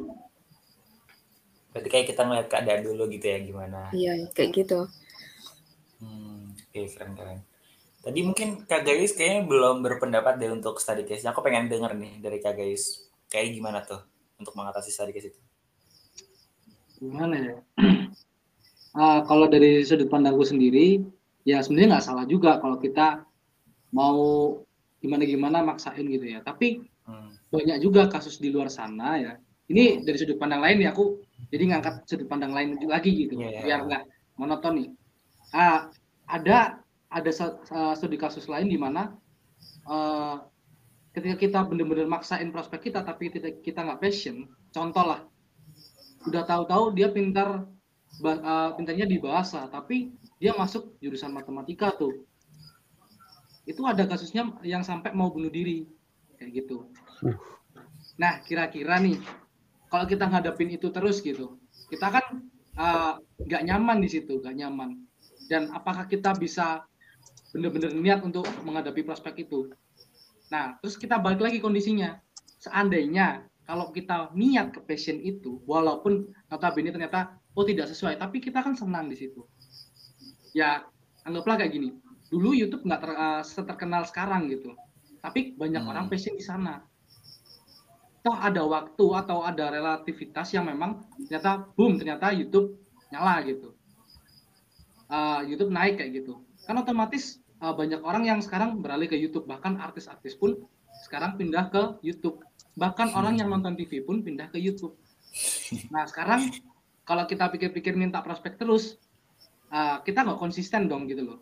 [1.72, 3.88] Berarti kayak kita ngeliat keadaan dulu gitu ya gimana.
[3.94, 4.80] Iya, kayak gitu.
[6.02, 7.38] Hmm, oke keren-keren.
[8.02, 11.22] Tadi mungkin Kak Gayus kayaknya belum berpendapat deh untuk study case.
[11.22, 13.06] Aku pengen denger nih dari Kak Gayus.
[13.30, 14.02] Kayak gimana tuh
[14.42, 15.40] untuk mengatasi study case itu?
[16.98, 17.56] Gimana ya?
[18.92, 21.00] Ah, kalau dari sudut pandangku sendiri,
[21.48, 23.24] ya sebenarnya nggak salah juga kalau kita
[23.88, 24.52] mau
[25.00, 26.44] gimana-gimana maksain gitu ya.
[26.44, 27.32] Tapi Hmm.
[27.48, 29.32] banyak juga kasus di luar sana ya.
[29.66, 33.64] Ini dari sudut pandang lain ya aku jadi ngangkat sudut pandang lain lagi gitu Iya.
[33.64, 34.02] biar nggak
[34.36, 34.88] monoton nih.
[35.56, 35.88] Ah,
[36.28, 36.81] ada
[37.12, 37.30] ada
[37.92, 39.12] studi kasus lain di mana
[39.86, 40.36] eh,
[41.12, 45.20] ketika kita benar-benar maksain prospek kita tapi kita kita nggak passion, contoh lah,
[46.24, 47.68] udah tahu-tahu dia pintar
[48.24, 52.24] eh, pintarnya di bahasa tapi dia masuk jurusan matematika tuh,
[53.68, 55.86] itu ada kasusnya yang sampai mau bunuh diri
[56.40, 56.90] kayak gitu.
[58.18, 59.22] Nah, kira-kira nih,
[59.86, 62.24] kalau kita ngadepin itu terus gitu, kita kan
[62.74, 64.98] uh, nggak nyaman di situ, nggak nyaman.
[65.46, 66.82] Dan apakah kita bisa
[67.52, 69.70] benar-benar niat untuk menghadapi prospek itu?
[70.48, 72.18] Nah, terus kita balik lagi kondisinya.
[72.60, 78.64] Seandainya kalau kita niat ke passion itu, walaupun notabene ternyata oh tidak sesuai, tapi kita
[78.64, 79.44] kan senang di situ.
[80.56, 80.88] Ya,
[81.28, 81.94] anggaplah kayak gini.
[82.32, 84.72] Dulu YouTube nggak ter- uh, seterkenal sekarang gitu,
[85.20, 85.92] tapi banyak Hmm.
[85.92, 86.82] orang passion di sana
[88.22, 92.78] toh ada waktu atau ada relativitas yang memang ternyata boom ternyata YouTube
[93.10, 93.74] nyala gitu
[95.12, 99.46] Uh, YouTube naik kayak gitu kan otomatis uh, banyak orang yang sekarang beralih ke YouTube.
[99.46, 100.58] Bahkan artis-artis pun
[101.06, 102.42] sekarang pindah ke YouTube.
[102.78, 104.96] Bahkan orang yang nonton TV pun pindah ke YouTube.
[105.92, 106.52] Nah sekarang
[107.02, 109.00] kalau kita pikir-pikir minta prospek terus
[109.72, 111.38] uh, kita nggak konsisten dong gitu loh.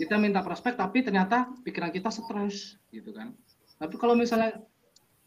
[0.00, 3.36] Kita minta prospek tapi ternyata pikiran kita stres gitu kan.
[3.80, 4.60] Tapi kalau misalnya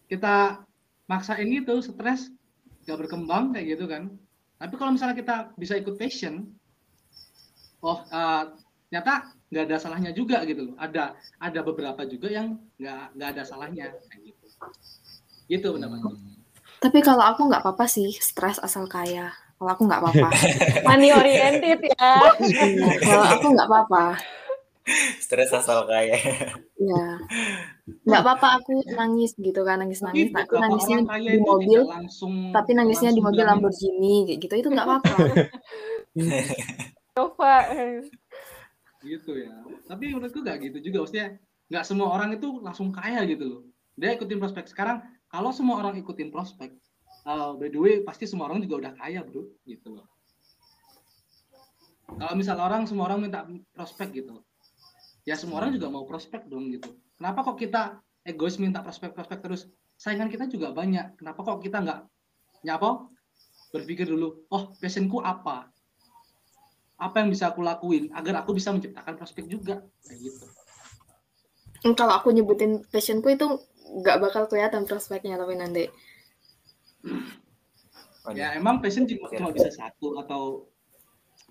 [0.09, 0.65] kita
[1.09, 2.29] maksain gitu stres
[2.85, 4.11] nggak berkembang kayak gitu kan.
[4.59, 6.47] Tapi kalau misalnya kita bisa ikut passion
[7.83, 8.43] oh eh,
[8.87, 9.13] ternyata
[9.53, 13.93] nggak ada salahnya juga gitu loh ada ada beberapa juga yang nggak nggak ada salahnya
[14.09, 14.45] kayak gitu
[15.51, 16.41] gitu pendapatku Hmm.
[16.83, 19.31] Tapi kalau aku nggak apa-apa sih, stres asal kaya.
[19.55, 20.27] Kalau aku nggak apa-apa.
[20.91, 22.11] Money oriented ya.
[22.99, 24.19] Kalau aku nggak apa-apa.
[25.23, 26.19] Stres asal kaya.
[26.75, 27.23] Ya,
[28.03, 30.27] nggak apa-apa aku nangis gitu kan, nangis nangis.
[30.27, 34.53] tapi Nah, aku nangisnya di mobil, langsung tapi nangisnya di mobil Lamborghini kayak gitu.
[34.59, 35.15] Itu nggak apa-apa.
[37.13, 37.69] Coba.
[39.03, 39.51] gitu ya.
[39.85, 41.05] Tapi menurutku nggak gitu juga.
[41.05, 41.27] Maksudnya
[41.69, 43.61] nggak semua orang itu langsung kaya gitu loh.
[43.99, 44.65] Dia ikutin prospek.
[44.71, 46.73] Sekarang kalau semua orang ikutin prospek
[47.27, 49.45] uh, by the way pasti semua orang juga udah kaya bro.
[49.67, 50.07] Gitu loh.
[52.13, 53.43] Kalau misal orang semua orang minta
[53.75, 54.41] prospek gitu.
[55.23, 56.95] Ya semua orang juga mau prospek dong gitu.
[57.19, 59.71] Kenapa kok kita egois minta prospek-prospek terus?
[59.95, 61.15] Saingan kita juga banyak.
[61.15, 61.99] Kenapa kok kita nggak
[62.63, 63.07] nyapa
[63.75, 65.67] berpikir dulu oh passionku apa
[67.03, 70.45] apa yang bisa aku lakuin agar aku bisa menciptakan prospek juga kayak gitu.
[71.99, 73.59] Kalau aku nyebutin passionku itu
[73.99, 75.91] nggak bakal kelihatan prospeknya tapi nanti.
[78.31, 80.71] Ya emang passion cuma, cuma bisa satu atau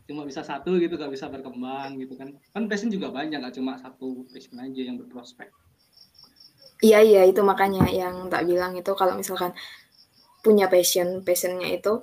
[0.08, 2.32] cuma bisa satu gitu gak bisa berkembang gitu kan.
[2.56, 5.52] Kan passion juga banyak gak cuma satu passion aja yang berprospek.
[6.82, 9.54] Iya iya itu makanya yang tak bilang itu kalau misalkan
[10.42, 12.02] punya passion, passionnya itu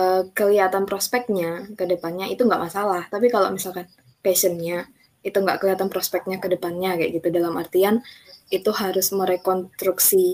[0.00, 3.02] eh, kelihatan prospeknya ke depannya itu nggak masalah.
[3.12, 3.86] Tapi kalau misalkan
[4.24, 4.78] passionnya
[5.22, 8.02] itu nggak kelihatan prospeknya ke depannya kayak gitu dalam artian
[8.50, 10.26] itu harus merekonstruksi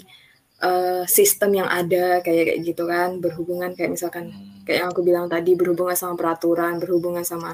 [0.68, 4.64] eh, sistem yang ada kayak kayak gitu kan berhubungan kayak misalkan Hmm.
[4.66, 7.50] kayak yang aku bilang tadi berhubungan sama peraturan, berhubungan sama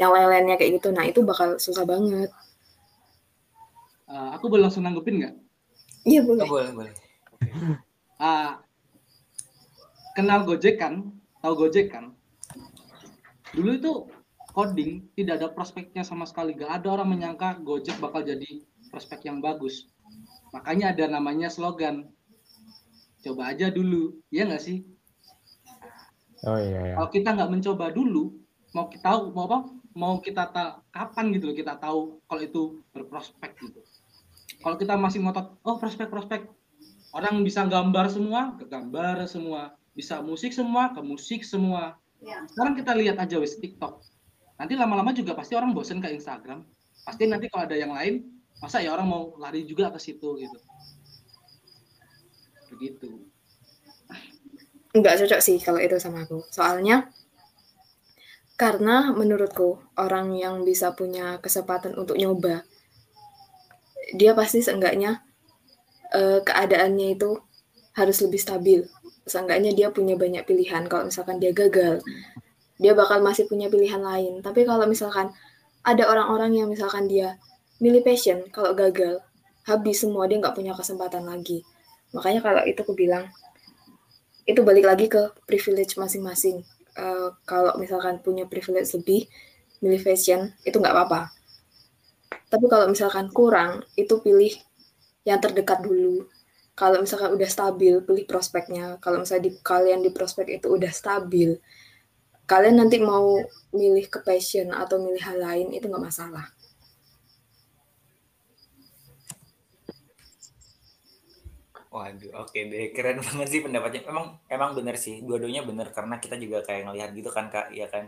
[0.00, 0.88] yang lain-lainnya kayak gitu.
[0.96, 2.30] Nah itu bakal susah banget.
[4.08, 5.34] Eh, aku boleh langsung nanggepin nggak
[6.08, 6.48] Iya Oh, boleh.
[6.48, 6.94] boleh, boleh.
[8.18, 8.58] Ah,
[10.16, 10.94] kenal Gojek kan
[11.42, 12.14] tahu Gojek kan?
[13.54, 13.92] Dulu itu
[14.52, 16.56] coding tidak ada prospeknya sama sekali.
[16.58, 19.88] Gak ada orang menyangka Gojek bakal jadi prospek yang bagus.
[20.50, 22.08] Makanya ada namanya slogan.
[23.22, 24.18] Coba aja dulu.
[24.32, 24.86] Ya nggak sih?
[26.46, 26.94] Oh iya, iya.
[26.94, 28.38] Kalau kita nggak mencoba dulu,
[28.70, 29.58] mau kita tahu mau apa?
[29.98, 32.62] Mau kita ta kapan gitu loh kita tahu kalau itu
[32.94, 33.82] berprospek gitu.
[34.62, 36.50] Kalau kita masih ngotot, oh prospek-prospek,
[37.14, 41.98] orang bisa gambar semua, ke gambar semua, bisa musik semua, ke musik semua.
[42.54, 43.98] Sekarang kita lihat aja wes TikTok.
[44.54, 46.62] Nanti lama-lama juga pasti orang bosen ke Instagram.
[47.02, 48.22] Pasti nanti kalau ada yang lain,
[48.62, 50.58] masa ya orang mau lari juga ke situ gitu.
[52.70, 53.26] Begitu.
[54.94, 56.46] Nggak cocok sih kalau itu sama aku.
[56.54, 57.10] Soalnya
[58.54, 62.66] karena menurutku orang yang bisa punya kesempatan untuk nyoba,
[64.14, 65.22] dia pasti seenggaknya
[66.14, 67.38] eh, keadaannya itu
[67.94, 68.80] harus lebih stabil.
[69.28, 70.88] Seenggaknya dia punya banyak pilihan.
[70.88, 72.00] Kalau misalkan dia gagal,
[72.80, 74.40] dia bakal masih punya pilihan lain.
[74.40, 75.30] Tapi kalau misalkan
[75.84, 77.38] ada orang-orang yang misalkan dia
[77.78, 79.22] milih passion, kalau gagal,
[79.68, 81.62] habis semua, dia nggak punya kesempatan lagi.
[82.16, 83.28] Makanya kalau itu aku bilang,
[84.48, 86.64] itu balik lagi ke privilege masing-masing.
[86.98, 89.28] Uh, kalau misalkan punya privilege lebih,
[89.84, 91.30] milih fashion, itu nggak apa-apa.
[92.48, 94.50] Tapi kalau misalkan kurang, itu pilih
[95.28, 96.24] yang terdekat dulu.
[96.78, 99.02] Kalau misalkan udah stabil, pilih prospeknya.
[99.02, 101.58] Kalau misalnya di, kalian di prospek itu udah stabil,
[102.46, 103.34] kalian nanti mau
[103.74, 106.46] milih ke passion atau milih hal lain, itu nggak masalah.
[111.90, 114.06] Waduh, oke deh, keren banget sih pendapatnya.
[114.06, 117.90] Emang emang bener sih, dua-duanya bener karena kita juga kayak ngelihat gitu kan kak, ya
[117.90, 118.06] kan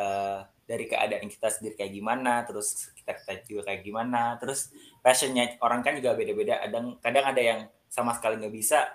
[0.00, 4.72] uh, dari keadaan kita sendiri kayak gimana, terus kita kita juga kayak gimana, terus
[5.04, 6.64] passionnya orang kan juga beda-beda.
[6.64, 7.60] Kadang kadang ada yang
[7.96, 8.92] sama sekali nggak bisa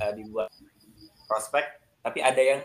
[0.00, 0.48] uh, dibuat
[1.28, 1.64] prospek,
[2.00, 2.64] tapi ada yang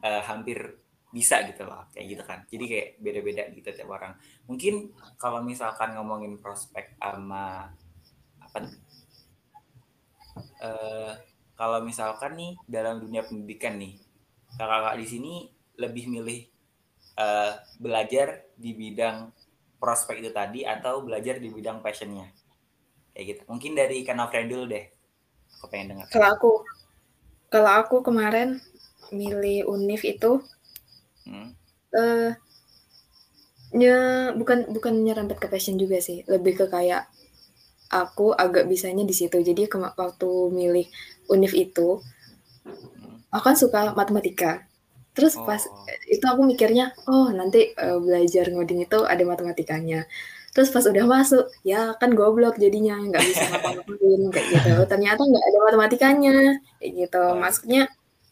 [0.00, 0.80] uh, hampir
[1.12, 2.40] bisa gitu loh, kayak gitu kan.
[2.48, 4.16] Jadi kayak beda-beda gitu tiap orang.
[4.48, 7.68] Mungkin kalau misalkan ngomongin prospek sama
[8.40, 8.58] apa
[10.64, 11.12] uh,
[11.54, 14.00] kalau misalkan nih dalam dunia pendidikan nih
[14.56, 15.34] kakak-kakak di sini
[15.78, 16.40] lebih milih
[17.20, 19.30] uh, belajar di bidang
[19.80, 22.28] prospek itu tadi atau belajar di bidang passionnya
[23.14, 24.86] kayak gitu mungkin dari kanal friend dulu deh
[25.60, 26.50] aku pengen dengar kalau aku
[27.52, 28.58] kalau aku kemarin
[29.12, 30.40] milih univ itu
[31.28, 31.52] hmm.
[31.92, 32.32] uh,
[33.70, 37.06] ya bukan bukan nyerempet ke passion juga sih lebih ke kayak
[37.90, 39.42] aku agak bisanya di situ.
[39.42, 39.66] Jadi
[39.98, 40.86] waktu milih
[41.28, 41.98] univ itu,
[43.34, 44.64] aku kan suka matematika.
[45.10, 45.84] Terus pas oh.
[46.06, 50.06] itu aku mikirnya, oh nanti uh, belajar ngoding itu ada matematikanya.
[50.50, 54.72] Terus pas udah masuk, ya kan goblok jadinya nggak bisa ngapa-ngapain kayak gitu.
[54.90, 56.36] Ternyata nggak ada matematikanya
[56.82, 57.24] kayak gitu.
[57.38, 57.82] Maksudnya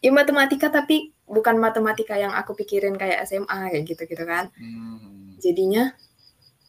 [0.03, 4.51] ya matematika tapi bukan matematika yang aku pikirin kayak SMA kayak gitu gitu kan.
[4.59, 5.39] Hmm.
[5.39, 5.95] Jadinya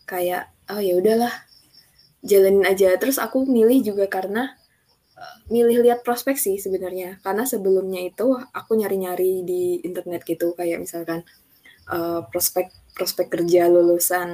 [0.06, 1.34] kayak oh ya udahlah
[2.20, 4.52] jalanin aja terus aku milih juga karena
[5.16, 10.84] uh, milih lihat prospek sih sebenarnya karena sebelumnya itu aku nyari-nyari di internet gitu kayak
[10.84, 11.24] misalkan
[11.88, 14.28] uh, prospek prospek kerja lulusan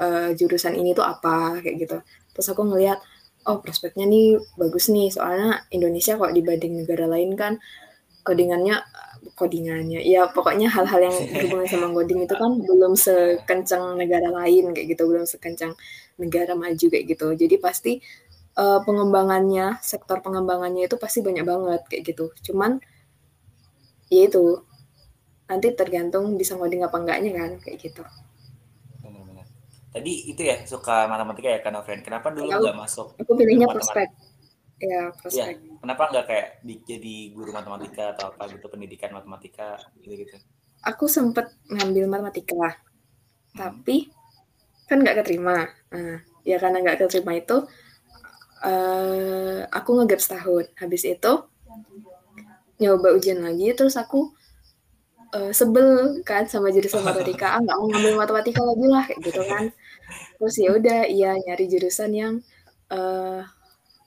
[0.00, 1.98] uh, jurusan ini tuh apa kayak gitu.
[2.34, 2.98] Terus aku ngelihat
[3.48, 5.12] oh prospeknya nih bagus nih.
[5.12, 7.58] Soalnya Indonesia kok dibanding negara lain kan
[8.22, 8.78] codingannya
[9.38, 14.86] codingannya ya pokoknya hal-hal yang berhubungan sama coding itu kan belum sekencang negara lain kayak
[14.96, 15.02] gitu.
[15.06, 15.72] Belum sekencang
[16.18, 17.26] negara maju kayak gitu.
[17.34, 17.92] Jadi pasti
[18.58, 22.24] uh, pengembangannya sektor pengembangannya itu pasti banyak banget kayak gitu.
[22.50, 22.82] Cuman
[24.12, 24.60] ya itu
[25.52, 28.00] nanti tergantung bisa ngoding apa enggaknya kan kayak gitu.
[29.04, 29.44] Benar-benar.
[29.92, 32.00] Tadi itu ya suka matematika ya kan friend.
[32.00, 34.08] Kenapa dulu nggak masuk aku pilihnya prospek.
[34.80, 35.54] Ya prospek.
[35.60, 40.40] Ya, kenapa nggak kayak di, jadi guru matematika atau apa gitu pendidikan matematika gitu gitu
[40.82, 42.82] aku sempet ngambil matematika.
[43.52, 43.58] Hmm.
[43.68, 44.08] tapi
[44.88, 45.68] kan nggak keterima.
[45.92, 47.56] Nah, ya karena nggak keterima itu
[48.64, 50.72] uh, aku ngegap setahun.
[50.80, 51.32] Habis itu
[52.80, 54.32] nyoba ujian lagi terus aku
[55.34, 59.42] uh, sebel kan sama jurusan matematika ah nggak mau ngambil matematika lagi lah kayak gitu
[59.48, 59.64] kan
[60.36, 62.34] terus ya udah iya nyari jurusan yang
[62.92, 63.42] uh,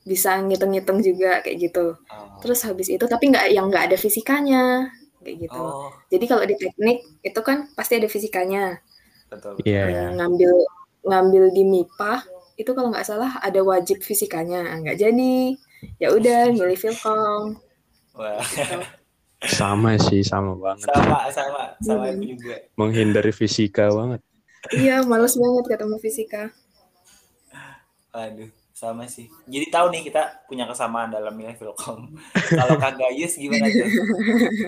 [0.06, 1.98] bisa ngitung-ngitung juga kayak gitu.
[1.98, 2.38] Oh.
[2.40, 4.94] Terus habis itu tapi nggak yang nggak ada fisikanya
[5.26, 5.58] kayak gitu.
[5.58, 5.90] Oh.
[6.14, 8.78] Jadi kalau di teknik itu kan pasti ada fisikanya.
[9.34, 9.58] Betul.
[9.66, 9.90] Iya.
[9.90, 10.10] Yeah.
[10.14, 10.54] Ngambil
[11.06, 12.14] ngambil di MIPA
[12.56, 14.78] itu kalau nggak salah ada wajib fisikanya.
[14.78, 15.58] Nggak jadi.
[15.98, 17.58] Ya udah milih Filkom.
[18.14, 18.46] Wah.
[18.46, 18.86] Gitu.
[19.44, 20.88] Sama sih, sama banget.
[20.94, 22.22] Sama, sama, sama hmm.
[22.24, 22.56] juga.
[22.80, 24.22] Menghindari fisika banget.
[24.72, 26.44] Iya, males banget ketemu fisika.
[28.16, 29.32] Aduh sama sih.
[29.48, 32.12] Jadi tahu nih kita punya kesamaan dalam milih Filkom.
[32.60, 33.88] Kalau Kak Gayus gimana tuh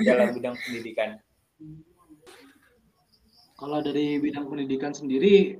[0.07, 1.19] dalam bidang pendidikan?
[3.59, 5.59] Kalau dari bidang pendidikan sendiri,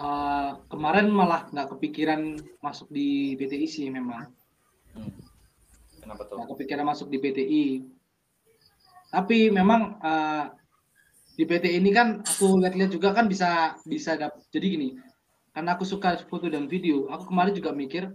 [0.00, 4.32] uh, kemarin malah nggak kepikiran masuk di BTI sih memang.
[4.96, 5.12] Hmm.
[6.00, 6.40] Kenapa tuh?
[6.40, 7.64] Nggak kepikiran masuk di BTI.
[9.08, 10.52] Tapi memang uh,
[11.38, 14.88] di PT ini kan aku lihat-lihat juga kan bisa bisa dap jadi gini
[15.54, 18.10] karena aku suka foto dan video aku kemarin juga mikir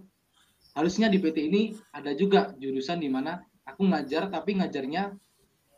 [0.76, 1.62] harusnya di PT ini
[1.94, 5.16] ada juga jurusan di mana aku ngajar tapi ngajarnya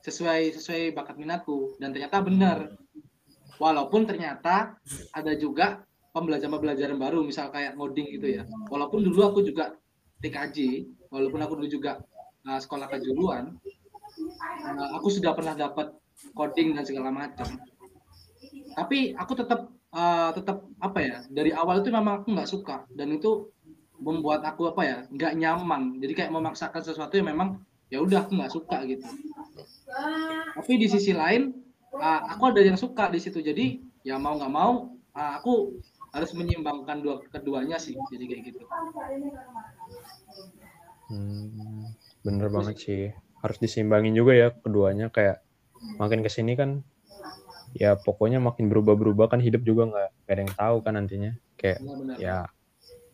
[0.06, 2.58] sesuai sesuai bakat minatku dan ternyata benar.
[3.58, 4.78] Walaupun ternyata
[5.16, 5.82] ada juga
[6.14, 8.44] pembelajaran-pembelajaran baru misal kayak ngoding gitu ya.
[8.70, 9.74] Walaupun dulu aku juga
[10.22, 12.04] TKJ walaupun aku dulu juga
[12.46, 13.58] uh, sekolah kejuruan
[14.40, 15.96] uh, aku sudah pernah dapat
[16.36, 17.48] coding dan segala macam.
[18.76, 22.88] Tapi aku tetap uh, tetap apa ya dari awal itu memang aku nggak suka.
[22.92, 23.52] Dan itu
[24.00, 26.00] membuat aku apa ya nggak nyaman.
[26.04, 29.08] Jadi kayak memaksakan sesuatu yang memang ya udah aku nggak suka gitu.
[30.56, 31.56] Tapi di sisi lain
[31.96, 33.40] uh, aku ada yang suka di situ.
[33.40, 35.80] Jadi ya mau nggak mau uh, aku
[36.16, 37.96] harus menyimbangkan dua keduanya sih.
[38.12, 38.64] Jadi kayak gitu.
[41.06, 41.94] Hmm,
[42.26, 45.46] bener banget sih harus disimbangin juga ya keduanya kayak
[46.02, 46.82] makin ke sini kan
[47.78, 51.98] ya pokoknya makin berubah-berubah kan hidup juga nggak ada yang tahu kan nantinya kayak benar,
[52.02, 52.16] benar.
[52.18, 52.38] ya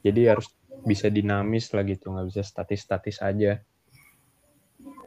[0.07, 0.47] jadi harus
[0.87, 3.59] bisa dinamis lah gitu nggak bisa statis-statis aja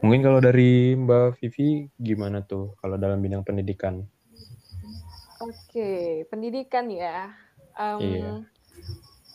[0.03, 4.05] mungkin kalau dari Mbak Vivi gimana tuh kalau dalam bidang pendidikan
[5.41, 7.33] Oke pendidikan ya
[7.75, 8.31] um, iya.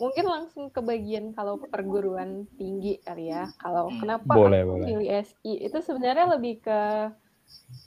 [0.01, 4.01] Mungkin langsung ke bagian kalau perguruan tinggi kali ya kalau hmm.
[4.01, 4.87] kenapa boleh, aku boleh.
[4.89, 6.81] pilih SI itu sebenarnya lebih ke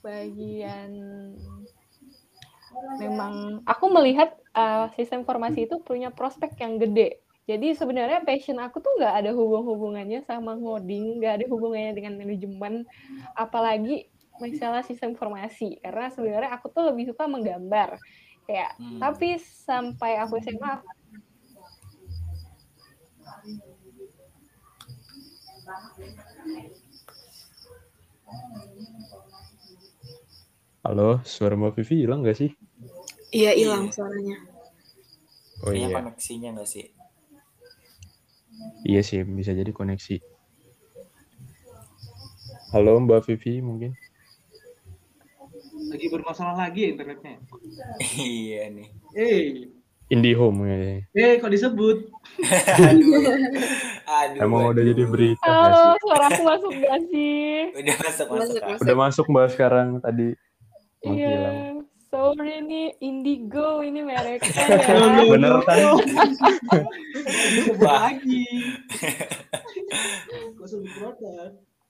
[0.06, 0.92] bagian
[3.02, 7.22] memang aku melihat uh, sistem informasi itu punya prospek yang gede.
[7.44, 12.88] Jadi sebenarnya passion aku tuh nggak ada hubung-hubungannya sama ngoding, nggak ada hubungannya dengan manajemen,
[13.36, 14.08] apalagi
[14.40, 15.78] masalah sistem informasi.
[15.84, 18.00] Karena sebenarnya aku tuh lebih suka menggambar.
[18.48, 19.00] Kayak, hmm.
[19.00, 20.84] tapi sampai aku SMA
[30.84, 32.52] Halo, suara Mbak Vivi hilang nggak sih?
[33.32, 34.44] Iya, hilang suaranya.
[35.64, 35.88] Oh iya.
[35.88, 36.92] koneksinya nggak sih?
[38.84, 40.20] Iya sih, bisa jadi koneksi.
[42.76, 43.96] Halo Mbak Vivi mungkin?
[45.88, 47.40] Lagi bermasalah lagi internetnya.
[48.20, 48.90] iya nih.
[49.16, 49.83] Eh.
[50.14, 50.78] IndiHome ya.
[51.18, 51.98] Eh, kok disebut?
[52.78, 53.26] aduh.
[54.22, 54.42] aduh.
[54.46, 54.74] Emang aduh.
[54.78, 57.74] udah jadi berita Halo, suara aku masuk gak sih?
[57.74, 58.62] Udah masuk, masuk.
[58.62, 58.82] masuk.
[58.86, 60.38] Udah masuk Mbak sekarang tadi.
[61.04, 61.82] Iya.
[62.14, 64.54] Sorry ini Indigo ini mereknya
[64.86, 65.26] ya.
[65.26, 65.98] Bener kan?
[67.82, 68.46] lagi.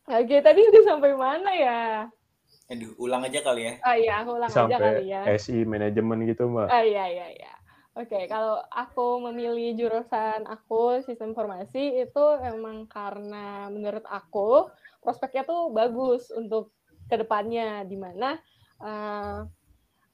[0.04, 2.08] Oke, tadi udah sampai mana ya?
[2.72, 3.74] Aduh, ulang aja kali ya.
[3.84, 5.22] Oh iya, aku ulang sampai aja kali ya.
[5.36, 6.68] SI manajemen gitu, Mbak.
[6.72, 7.54] Oh iya, iya, iya.
[7.94, 14.66] Oke, kalau aku memilih jurusan aku sistem informasi itu emang karena menurut aku
[14.98, 16.74] prospeknya tuh bagus untuk
[17.06, 18.42] ke depannya di mana
[18.82, 19.46] uh,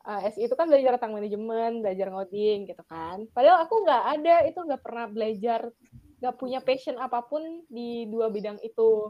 [0.04, 3.24] uh, SI itu kan belajar tentang manajemen, belajar ngoding gitu kan.
[3.32, 5.72] Padahal aku nggak ada itu nggak pernah belajar,
[6.20, 9.08] nggak punya passion apa pun di dua bidang itu.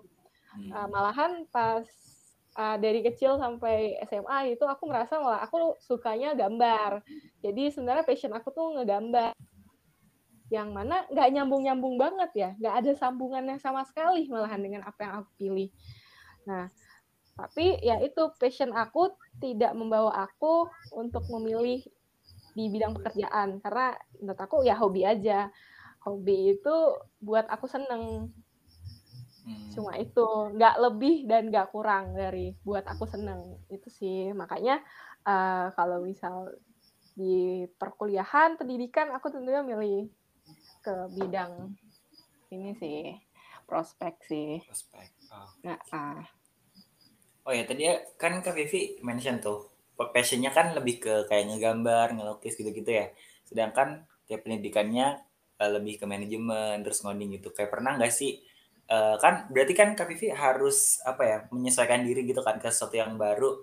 [0.69, 1.86] Uh, malahan pas
[2.59, 6.99] uh, dari kecil sampai SMA itu aku merasa malah aku sukanya gambar.
[7.39, 9.31] Jadi sebenarnya passion aku tuh ngegambar.
[10.51, 15.13] Yang mana nggak nyambung-nyambung banget ya, nggak ada sambungannya sama sekali malahan dengan apa yang
[15.23, 15.69] aku pilih.
[16.49, 16.65] Nah,
[17.37, 21.79] tapi ya itu passion aku tidak membawa aku untuk memilih
[22.57, 25.47] di bidang pekerjaan karena menurut aku ya hobi aja
[26.03, 26.75] hobi itu
[27.23, 28.33] buat aku seneng
[29.49, 29.73] hmm.
[29.73, 34.77] cuma itu nggak lebih dan nggak kurang dari buat aku seneng itu sih makanya
[35.25, 36.53] uh, kalau misal
[37.17, 40.07] di perkuliahan pendidikan aku tentunya milih
[40.85, 41.73] ke bidang
[42.53, 43.17] ini sih
[43.65, 45.49] prospek sih prospek oh.
[45.65, 46.23] nah uh,
[47.49, 52.13] Oh ya tadi ya kan Kak Vivi mention tuh passionnya kan lebih ke kayak ngegambar,
[52.13, 53.09] ngelukis gitu-gitu ya.
[53.41, 55.17] Sedangkan kayak pendidikannya
[55.57, 57.49] uh, lebih ke manajemen terus ngoding gitu.
[57.49, 58.38] Kayak pernah nggak sih
[58.89, 62.97] uh, kan berarti kan Kak Vivi harus apa ya menyesuaikan diri gitu kan ke sesuatu
[62.97, 63.62] yang baru.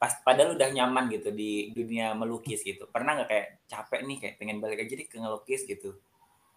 [0.00, 2.90] Pas padahal udah nyaman gitu di dunia melukis gitu.
[2.90, 5.94] Pernah nggak kayak capek nih kayak pengen balik aja deh ke ngelukis gitu?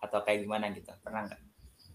[0.01, 0.89] Atau kayak gimana gitu?
[1.05, 1.41] Pernah nggak?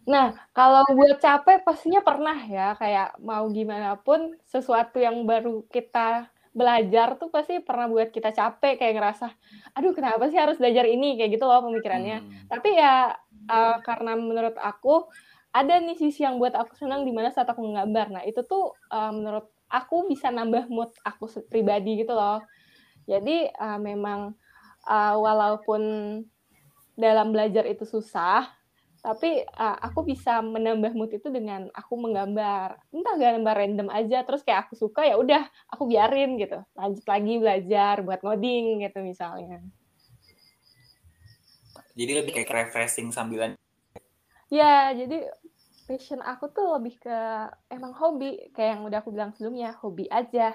[0.09, 6.31] Nah, kalau buat capek pastinya pernah ya, kayak mau gimana pun sesuatu yang baru kita
[6.51, 9.31] belajar tuh pasti pernah buat kita capek, kayak ngerasa,
[9.77, 12.27] aduh kenapa sih harus belajar ini, kayak gitu loh pemikirannya.
[12.27, 12.31] Hmm.
[12.51, 13.15] Tapi ya
[13.47, 15.07] uh, karena menurut aku
[15.51, 18.07] ada nih sisi yang buat aku senang di mana saat aku menggambar.
[18.15, 22.43] Nah itu tuh uh, menurut aku bisa nambah mood aku pribadi gitu loh.
[23.11, 24.35] Jadi uh, memang
[24.87, 25.83] uh, walaupun
[26.95, 28.47] dalam belajar itu susah,
[29.01, 34.45] tapi uh, aku bisa menambah mood itu dengan aku menggambar entah gambar random aja terus
[34.45, 39.65] kayak aku suka ya udah aku biarin gitu lanjut lagi belajar buat ngoding gitu misalnya
[41.97, 43.57] jadi lebih kayak refreshing sambilan
[44.53, 45.33] ya jadi
[45.91, 47.19] passion aku tuh lebih ke
[47.67, 50.55] emang hobi kayak yang udah aku bilang sebelumnya hobi aja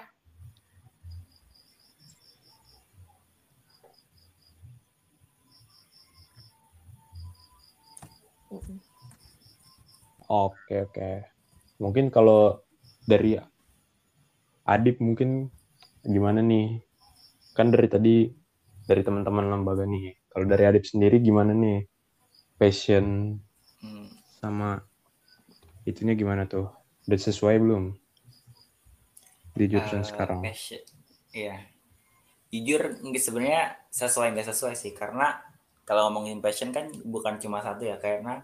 [10.26, 11.22] Oke oke.
[11.78, 12.58] Mungkin kalau
[13.06, 13.38] dari
[14.66, 15.54] Adip mungkin
[16.02, 16.82] gimana nih?
[17.54, 18.26] Kan dari tadi
[18.90, 20.18] dari teman-teman lembaga nih.
[20.26, 21.86] Kalau dari Adip sendiri gimana nih?
[22.58, 23.38] Passion
[23.86, 24.06] hmm.
[24.42, 24.82] sama
[25.86, 26.68] itunya gimana tuh?
[27.06, 27.94] Udah sesuai belum?
[29.56, 30.42] Di jurusan Uh, sekarang.
[30.42, 30.82] passion.
[31.32, 31.64] Iya.
[32.50, 35.40] Jujur nggak sebenarnya sesuai nggak sesuai sih karena
[35.86, 38.42] kalau ngomongin passion kan bukan cuma satu ya karena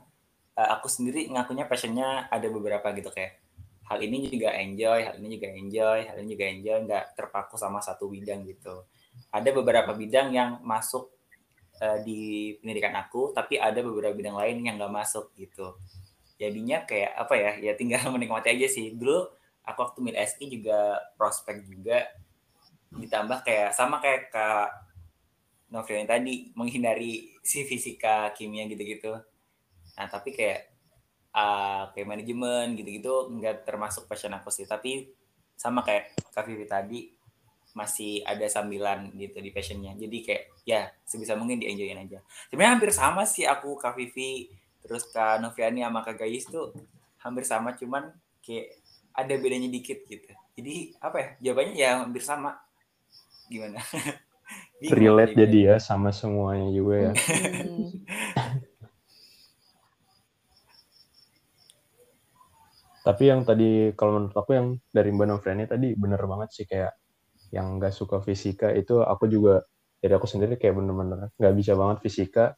[0.57, 3.43] uh, aku sendiri ngakunya passionnya ada beberapa gitu kayak
[3.93, 7.82] hal ini juga enjoy, hal ini juga enjoy, hal ini juga enjoy, nggak terpaku sama
[7.84, 8.88] satu bidang gitu.
[9.28, 11.12] Ada beberapa bidang yang masuk
[11.82, 15.76] uh, di pendidikan aku, tapi ada beberapa bidang lain yang nggak masuk gitu.
[16.43, 17.53] Jadinya kayak apa ya?
[17.70, 18.90] Ya tinggal menikmati aja sih.
[18.99, 19.30] Dulu
[19.62, 22.03] aku waktu mid SI juga prospek juga
[22.93, 24.68] ditambah kayak sama kayak kak
[25.72, 29.16] Novrian tadi menghindari si fisika kimia gitu-gitu
[29.97, 30.72] nah tapi kayak
[31.32, 35.09] uh, kayak manajemen gitu-gitu nggak termasuk passion aku sih tapi
[35.57, 37.01] sama kayak kak Vivi tadi
[37.72, 42.20] masih ada sambilan gitu di passionnya jadi kayak ya sebisa mungkin di enjoyin aja
[42.53, 44.53] sebenarnya hampir sama sih aku kak Vivi
[44.83, 46.74] terus kak Noviani sama kak Gayus tuh
[47.22, 48.11] hampir sama cuman
[48.43, 48.83] kayak
[49.14, 52.59] ada bedanya dikit gitu jadi apa ya jawabannya ya hampir sama
[53.47, 53.78] gimana
[54.83, 57.12] Relate jadi ya sama semuanya juga ya.
[57.14, 58.03] Hmm.
[63.03, 66.95] Tapi yang tadi kalau menurut aku yang dari Mbak Novriani tadi bener banget sih kayak
[67.51, 69.66] yang nggak suka fisika itu aku juga
[69.99, 72.55] dari aku sendiri kayak bener-bener nggak bisa banget fisika.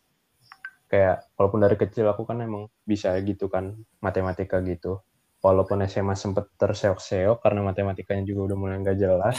[0.94, 5.02] Kayak walaupun dari kecil aku kan emang bisa gitu kan matematika gitu.
[5.42, 9.36] Walaupun SMA sempet terseok-seok karena matematikanya juga udah mulai nggak jelas.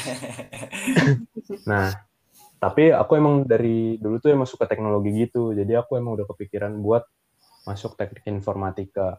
[1.72, 1.96] nah,
[2.60, 5.56] tapi aku emang dari dulu tuh emang suka teknologi gitu.
[5.56, 7.08] Jadi aku emang udah kepikiran buat
[7.66, 9.18] masuk teknik informatika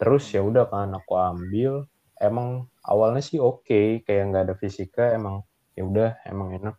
[0.00, 1.84] terus ya udah kan aku ambil
[2.16, 5.44] emang awalnya sih oke kayak nggak ada fisika emang
[5.76, 6.74] ya udah emang enak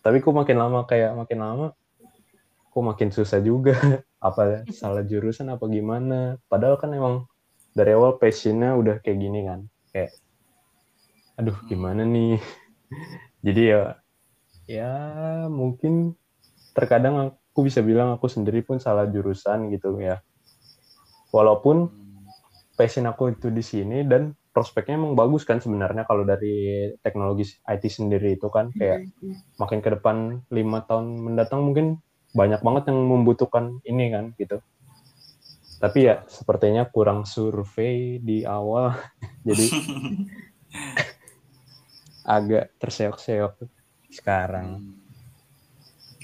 [0.00, 1.66] tapi kok makin lama kayak makin lama
[2.72, 3.76] kok makin susah juga?
[4.22, 6.38] Apa salah jurusan apa gimana?
[6.46, 7.26] Padahal kan emang
[7.74, 9.66] dari awal passionnya udah kayak gini kan.
[9.90, 10.14] Kayak
[11.34, 12.38] aduh gimana nih?
[13.44, 13.98] Jadi ya
[14.70, 14.92] ya
[15.50, 16.14] mungkin
[16.70, 20.22] terkadang aku bisa bilang aku sendiri pun salah jurusan gitu ya.
[21.34, 21.90] Walaupun
[22.78, 27.84] passion aku itu di sini dan prospeknya emang bagus kan sebenarnya kalau dari teknologi IT
[27.90, 28.70] sendiri itu kan.
[28.70, 29.10] Kayak
[29.58, 31.98] makin ke depan lima tahun mendatang mungkin
[32.32, 34.58] banyak banget yang membutuhkan ini kan gitu
[35.82, 38.96] tapi ya sepertinya kurang survei di awal
[39.48, 39.66] jadi
[42.36, 43.54] agak terseok-seok
[44.12, 44.80] sekarang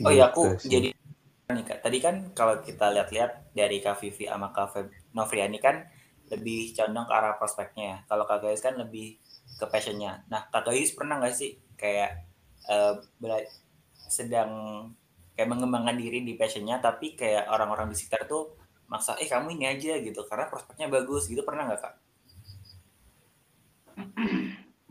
[0.06, 0.70] Oh iya aku Gitu sih.
[0.70, 0.88] jadi
[1.50, 4.78] nih Kak, tadi kan kalau kita lihat-lihat dari Kak Vivi sama Kak
[5.16, 5.82] Novriani kan
[6.30, 7.96] lebih condong ke arah prospeknya ya.
[8.06, 9.16] Kalau Kak Gayus kan lebih
[9.58, 10.22] ke passionnya.
[10.30, 12.20] Nah Kak Gayus pernah nggak sih kayak
[13.18, 13.48] bela-
[14.06, 14.50] sedang
[15.38, 18.58] kayak mengembangkan diri di passionnya tapi kayak orang-orang di sekitar tuh
[18.90, 21.94] maksa eh kamu ini aja gitu karena prospeknya bagus gitu pernah nggak Kak?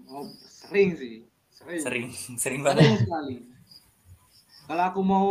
[0.07, 1.27] Oh, sering sih.
[1.51, 1.81] Sering.
[1.83, 3.03] Sering sering Sering banget.
[3.03, 3.43] sekali.
[4.71, 5.29] Kalau aku mau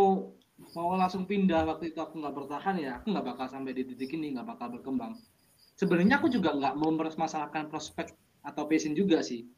[0.76, 4.12] mau langsung pindah waktu itu aku nggak bertahan ya aku nggak bakal sampai di titik
[4.12, 5.16] ini nggak bakal berkembang.
[5.80, 8.12] Sebenarnya aku juga nggak mau mempermasalahkan prospek
[8.44, 9.48] atau passion juga sih.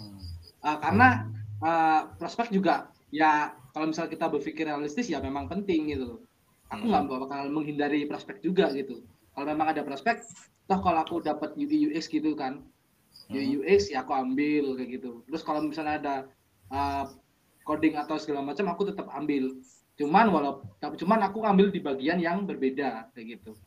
[0.00, 0.16] Hmm.
[0.64, 1.28] Uh, karena
[1.60, 6.20] uh, prospek juga ya kalau misal kita berpikir realistis ya memang penting gitu loh.
[6.70, 9.02] Aku nggak bakal menghindari prospek juga gitu.
[9.34, 10.22] Kalau memang ada prospek,
[10.70, 12.62] toh kalau aku dapat UI UX gitu kan,
[13.34, 15.26] UI UX ya aku ambil kayak gitu.
[15.26, 16.16] Terus kalau misalnya ada
[16.70, 17.04] uh,
[17.66, 19.58] coding atau segala macam aku tetap ambil.
[19.98, 23.58] Cuman walau cuman aku ambil di bagian yang berbeda kayak gitu.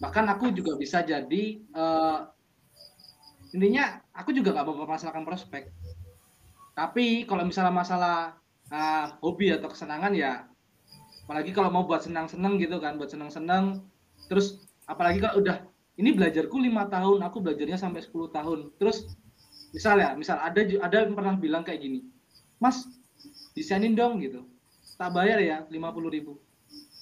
[0.00, 2.32] Bahkan aku juga bisa jadi uh,
[3.52, 5.68] intinya aku juga nggak mau mempermasalahkan prospek.
[6.74, 8.40] Tapi kalau misalnya masalah
[8.72, 10.48] uh, hobi atau kesenangan ya
[11.24, 13.80] apalagi kalau mau buat senang-senang gitu kan, buat senang-senang.
[14.28, 15.64] Terus apalagi kalau udah
[15.96, 18.58] ini belajarku lima tahun, aku belajarnya sampai 10 tahun.
[18.76, 19.16] Terus
[19.72, 22.04] misalnya, misal ada ada yang pernah bilang kayak gini,
[22.60, 22.84] Mas
[23.56, 24.44] desainin dong gitu,
[25.00, 26.36] tak bayar ya 50 ribu.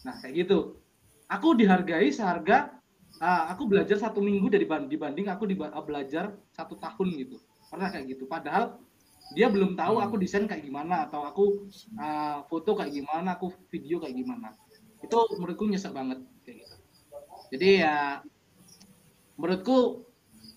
[0.06, 0.78] Nah kayak gitu,
[1.26, 2.78] aku dihargai seharga
[3.18, 7.42] ah, aku belajar satu minggu dari dibanding aku diba- belajar satu tahun gitu.
[7.72, 8.24] Pernah kayak gitu.
[8.30, 8.78] Padahal
[9.32, 14.00] dia belum tahu aku desain kayak gimana atau aku ah, foto kayak gimana aku video
[14.00, 14.52] kayak gimana.
[15.00, 16.76] Itu menurutku nyesek banget kayak gitu.
[17.52, 18.20] Jadi ya
[19.36, 20.06] menurutku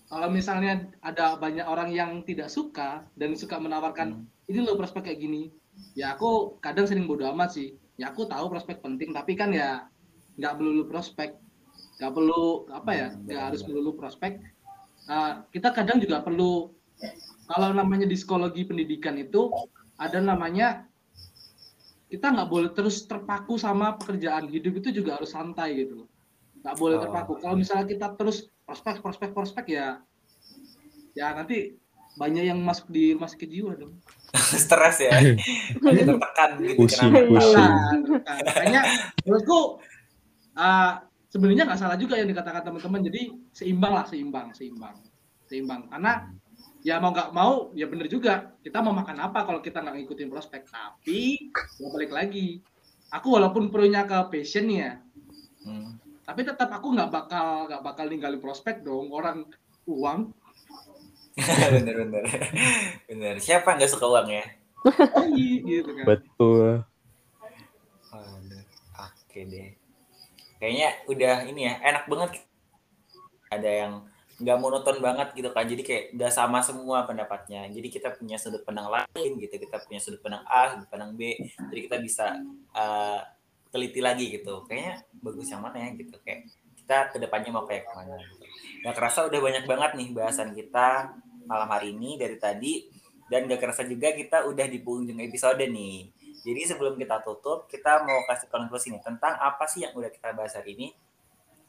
[0.06, 5.18] kalau misalnya ada banyak orang yang tidak suka dan suka menawarkan ini loh prospek kayak
[5.18, 5.50] gini
[5.98, 7.76] ya aku kadang sering bodo amat sih.
[7.96, 9.88] Ya aku tahu prospek penting tapi kan ya
[10.36, 11.36] nggak melulu prospek.
[11.96, 14.40] Nggak perlu apa ya nggak harus melulu prospek.
[15.06, 16.74] Uh, kita kadang juga perlu
[17.46, 19.50] kalau namanya di psikologi pendidikan itu
[19.96, 20.84] ada namanya
[22.06, 26.08] kita nggak boleh terus terpaku sama pekerjaan hidup itu juga harus santai gitu loh
[26.62, 27.02] nggak boleh Oh.
[27.06, 29.88] terpaku kalau misalnya kita terus prospek prospek prospek ya
[31.14, 31.74] ya nanti
[32.16, 33.94] banyak yang masuk di masuk ke jiwa dong
[34.36, 35.16] Stres ya.
[35.84, 37.30] Jadi tertekan gitu Pusing, kenapa?
[37.30, 37.72] pusing.
[38.20, 38.80] Nah, makanya
[39.24, 39.60] menurutku
[40.58, 40.92] uh,
[41.30, 43.22] sebenarnya nggak salah juga yang dikatakan teman-teman jadi
[43.52, 44.96] seimbang lah seimbang seimbang
[45.48, 46.12] seimbang karena
[46.86, 48.54] ya mau nggak mau ya bener juga.
[48.62, 50.70] Kita mau makan apa kalau kita nggak ngikutin prospek?
[50.70, 51.50] Tapi
[51.82, 52.62] ya balik lagi.
[53.10, 55.02] Aku walaupun punya ke passion ya
[55.66, 55.98] Hmm.
[56.22, 59.10] tapi tetap aku nggak bakal nggak bakal ninggalin prospek dong.
[59.10, 59.50] Orang
[59.90, 60.30] uang.
[61.74, 62.24] Bener bener.
[63.10, 63.34] Bener.
[63.42, 64.46] Siapa nggak suka uang ya?
[65.34, 66.06] Gitu kan.
[66.06, 66.86] Betul.
[68.94, 69.74] Oke deh.
[70.62, 72.30] Kayaknya udah ini ya enak banget.
[73.50, 73.92] Ada yang
[74.36, 75.64] nggak monoton banget gitu kan.
[75.64, 77.68] Jadi kayak udah sama semua pendapatnya.
[77.72, 79.54] Jadi kita punya sudut pandang lain gitu.
[79.56, 81.40] Kita punya sudut pandang A sudut pandang B.
[81.72, 82.36] Jadi kita bisa
[82.76, 83.20] uh,
[83.72, 84.68] teliti lagi gitu.
[84.68, 86.16] Kayaknya bagus yang mana ya gitu.
[86.20, 88.44] Kayak kita ke depannya mau kayak ke mana gitu.
[88.84, 91.16] Gak kerasa udah banyak banget nih bahasan kita
[91.48, 92.72] malam hari ini dari tadi.
[93.26, 96.12] Dan gak kerasa juga kita udah di penghujung episode nih.
[96.46, 100.30] Jadi sebelum kita tutup, kita mau kasih konklusi nih tentang apa sih yang udah kita
[100.30, 100.94] bahas hari ini.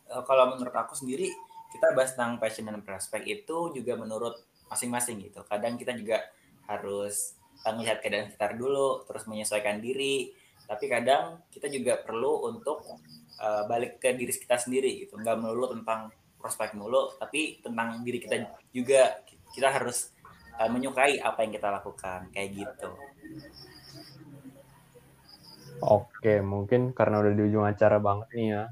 [0.05, 1.33] Eh, kalau menurut aku sendiri,
[1.71, 4.35] kita bahas tentang passion dan prospek itu juga menurut
[4.71, 5.43] masing-masing gitu.
[5.47, 6.23] Kadang kita juga
[6.67, 10.31] harus eh, melihat keadaan sekitar dulu, terus menyesuaikan diri.
[10.67, 12.83] Tapi kadang kita juga perlu untuk
[13.39, 15.19] eh, balik ke diri kita sendiri gitu.
[15.19, 18.35] Nggak melulu tentang prospek mulu, tapi tentang diri kita
[18.71, 19.23] juga.
[19.47, 20.11] Kita harus
[20.59, 22.89] eh, menyukai apa yang kita lakukan, kayak gitu.
[25.77, 28.63] Oke, mungkin karena udah di ujung acara banget nih ya.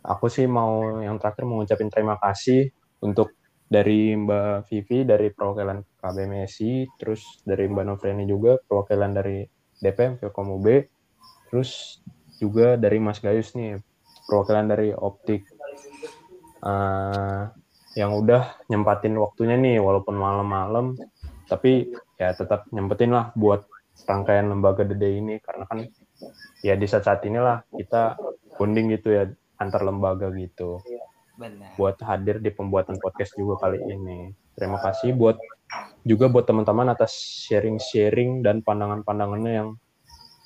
[0.00, 2.72] Aku sih mau yang terakhir mau ngucapin terima kasih
[3.04, 3.36] untuk
[3.70, 9.46] dari Mbak Vivi dari perwakilan KBMSI, terus dari Mbak Novriani juga perwakilan dari
[9.78, 10.58] DPM Vilkom
[11.48, 12.02] terus
[12.42, 13.78] juga dari Mas Gayus nih
[14.26, 15.46] perwakilan dari Optik.
[16.60, 17.42] Eh,
[17.98, 20.94] yang udah nyempatin waktunya nih walaupun malam-malam,
[21.50, 23.66] tapi ya tetap nyempetin lah buat
[24.06, 25.82] rangkaian lembaga Dede ini karena kan
[26.62, 28.14] ya di saat-saat inilah kita
[28.54, 29.24] bonding gitu ya
[29.60, 30.80] antar lembaga gitu
[31.36, 31.76] Benar.
[31.76, 34.32] buat hadir di pembuatan podcast juga kali ini.
[34.56, 35.36] Terima kasih buat
[36.02, 37.12] juga buat teman-teman atas
[37.48, 39.68] sharing-sharing dan pandangan-pandangannya yang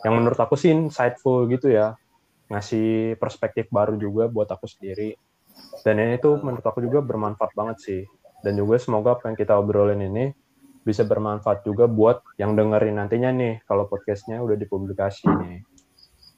[0.05, 1.97] yang menurut aku sih insightful gitu ya.
[2.51, 5.17] Ngasih perspektif baru juga buat aku sendiri.
[5.87, 8.03] Dan ini tuh menurut aku juga bermanfaat banget sih.
[8.45, 10.35] Dan juga semoga apa yang kita obrolin ini
[10.85, 15.65] bisa bermanfaat juga buat yang dengerin nantinya nih kalau podcastnya udah dipublikasi nih.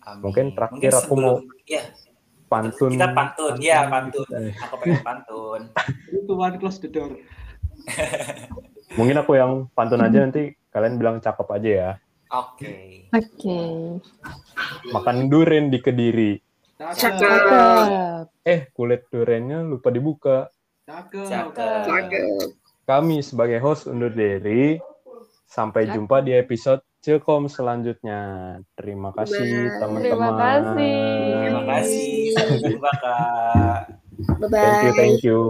[0.07, 0.23] Amin.
[0.23, 1.83] Mungkin terakhir aku mau ya
[2.47, 2.95] Pantun.
[2.95, 4.31] kita pantun, ya pantun.
[4.39, 4.55] Eh.
[4.55, 5.61] Aku pengen pantun.
[6.15, 7.11] itu one close the door
[8.95, 11.91] Mungkin aku yang pantun aja nanti kalian bilang cakep aja ya.
[12.31, 13.07] Oke.
[13.11, 13.59] Oke.
[14.95, 16.39] Makan duren di Kediri.
[16.79, 18.25] cakep Cakep.
[18.47, 20.47] Eh, kulit durennya lupa dibuka.
[20.87, 22.49] cakep Cakep.
[22.87, 24.79] Kami sebagai host undur diri.
[25.47, 28.21] Sampai jumpa di episode Cilkom selanjutnya.
[28.75, 30.11] Terima kasih teman-teman.
[30.11, 30.99] Terima kasih.
[31.39, 32.75] Terima kasih.
[32.99, 33.81] Kak.
[34.43, 34.59] Bye bye.
[34.59, 35.41] Thank you, thank you.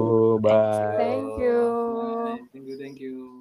[0.45, 1.01] Bye.
[1.01, 1.57] Thank you.
[2.53, 3.36] thank you thank you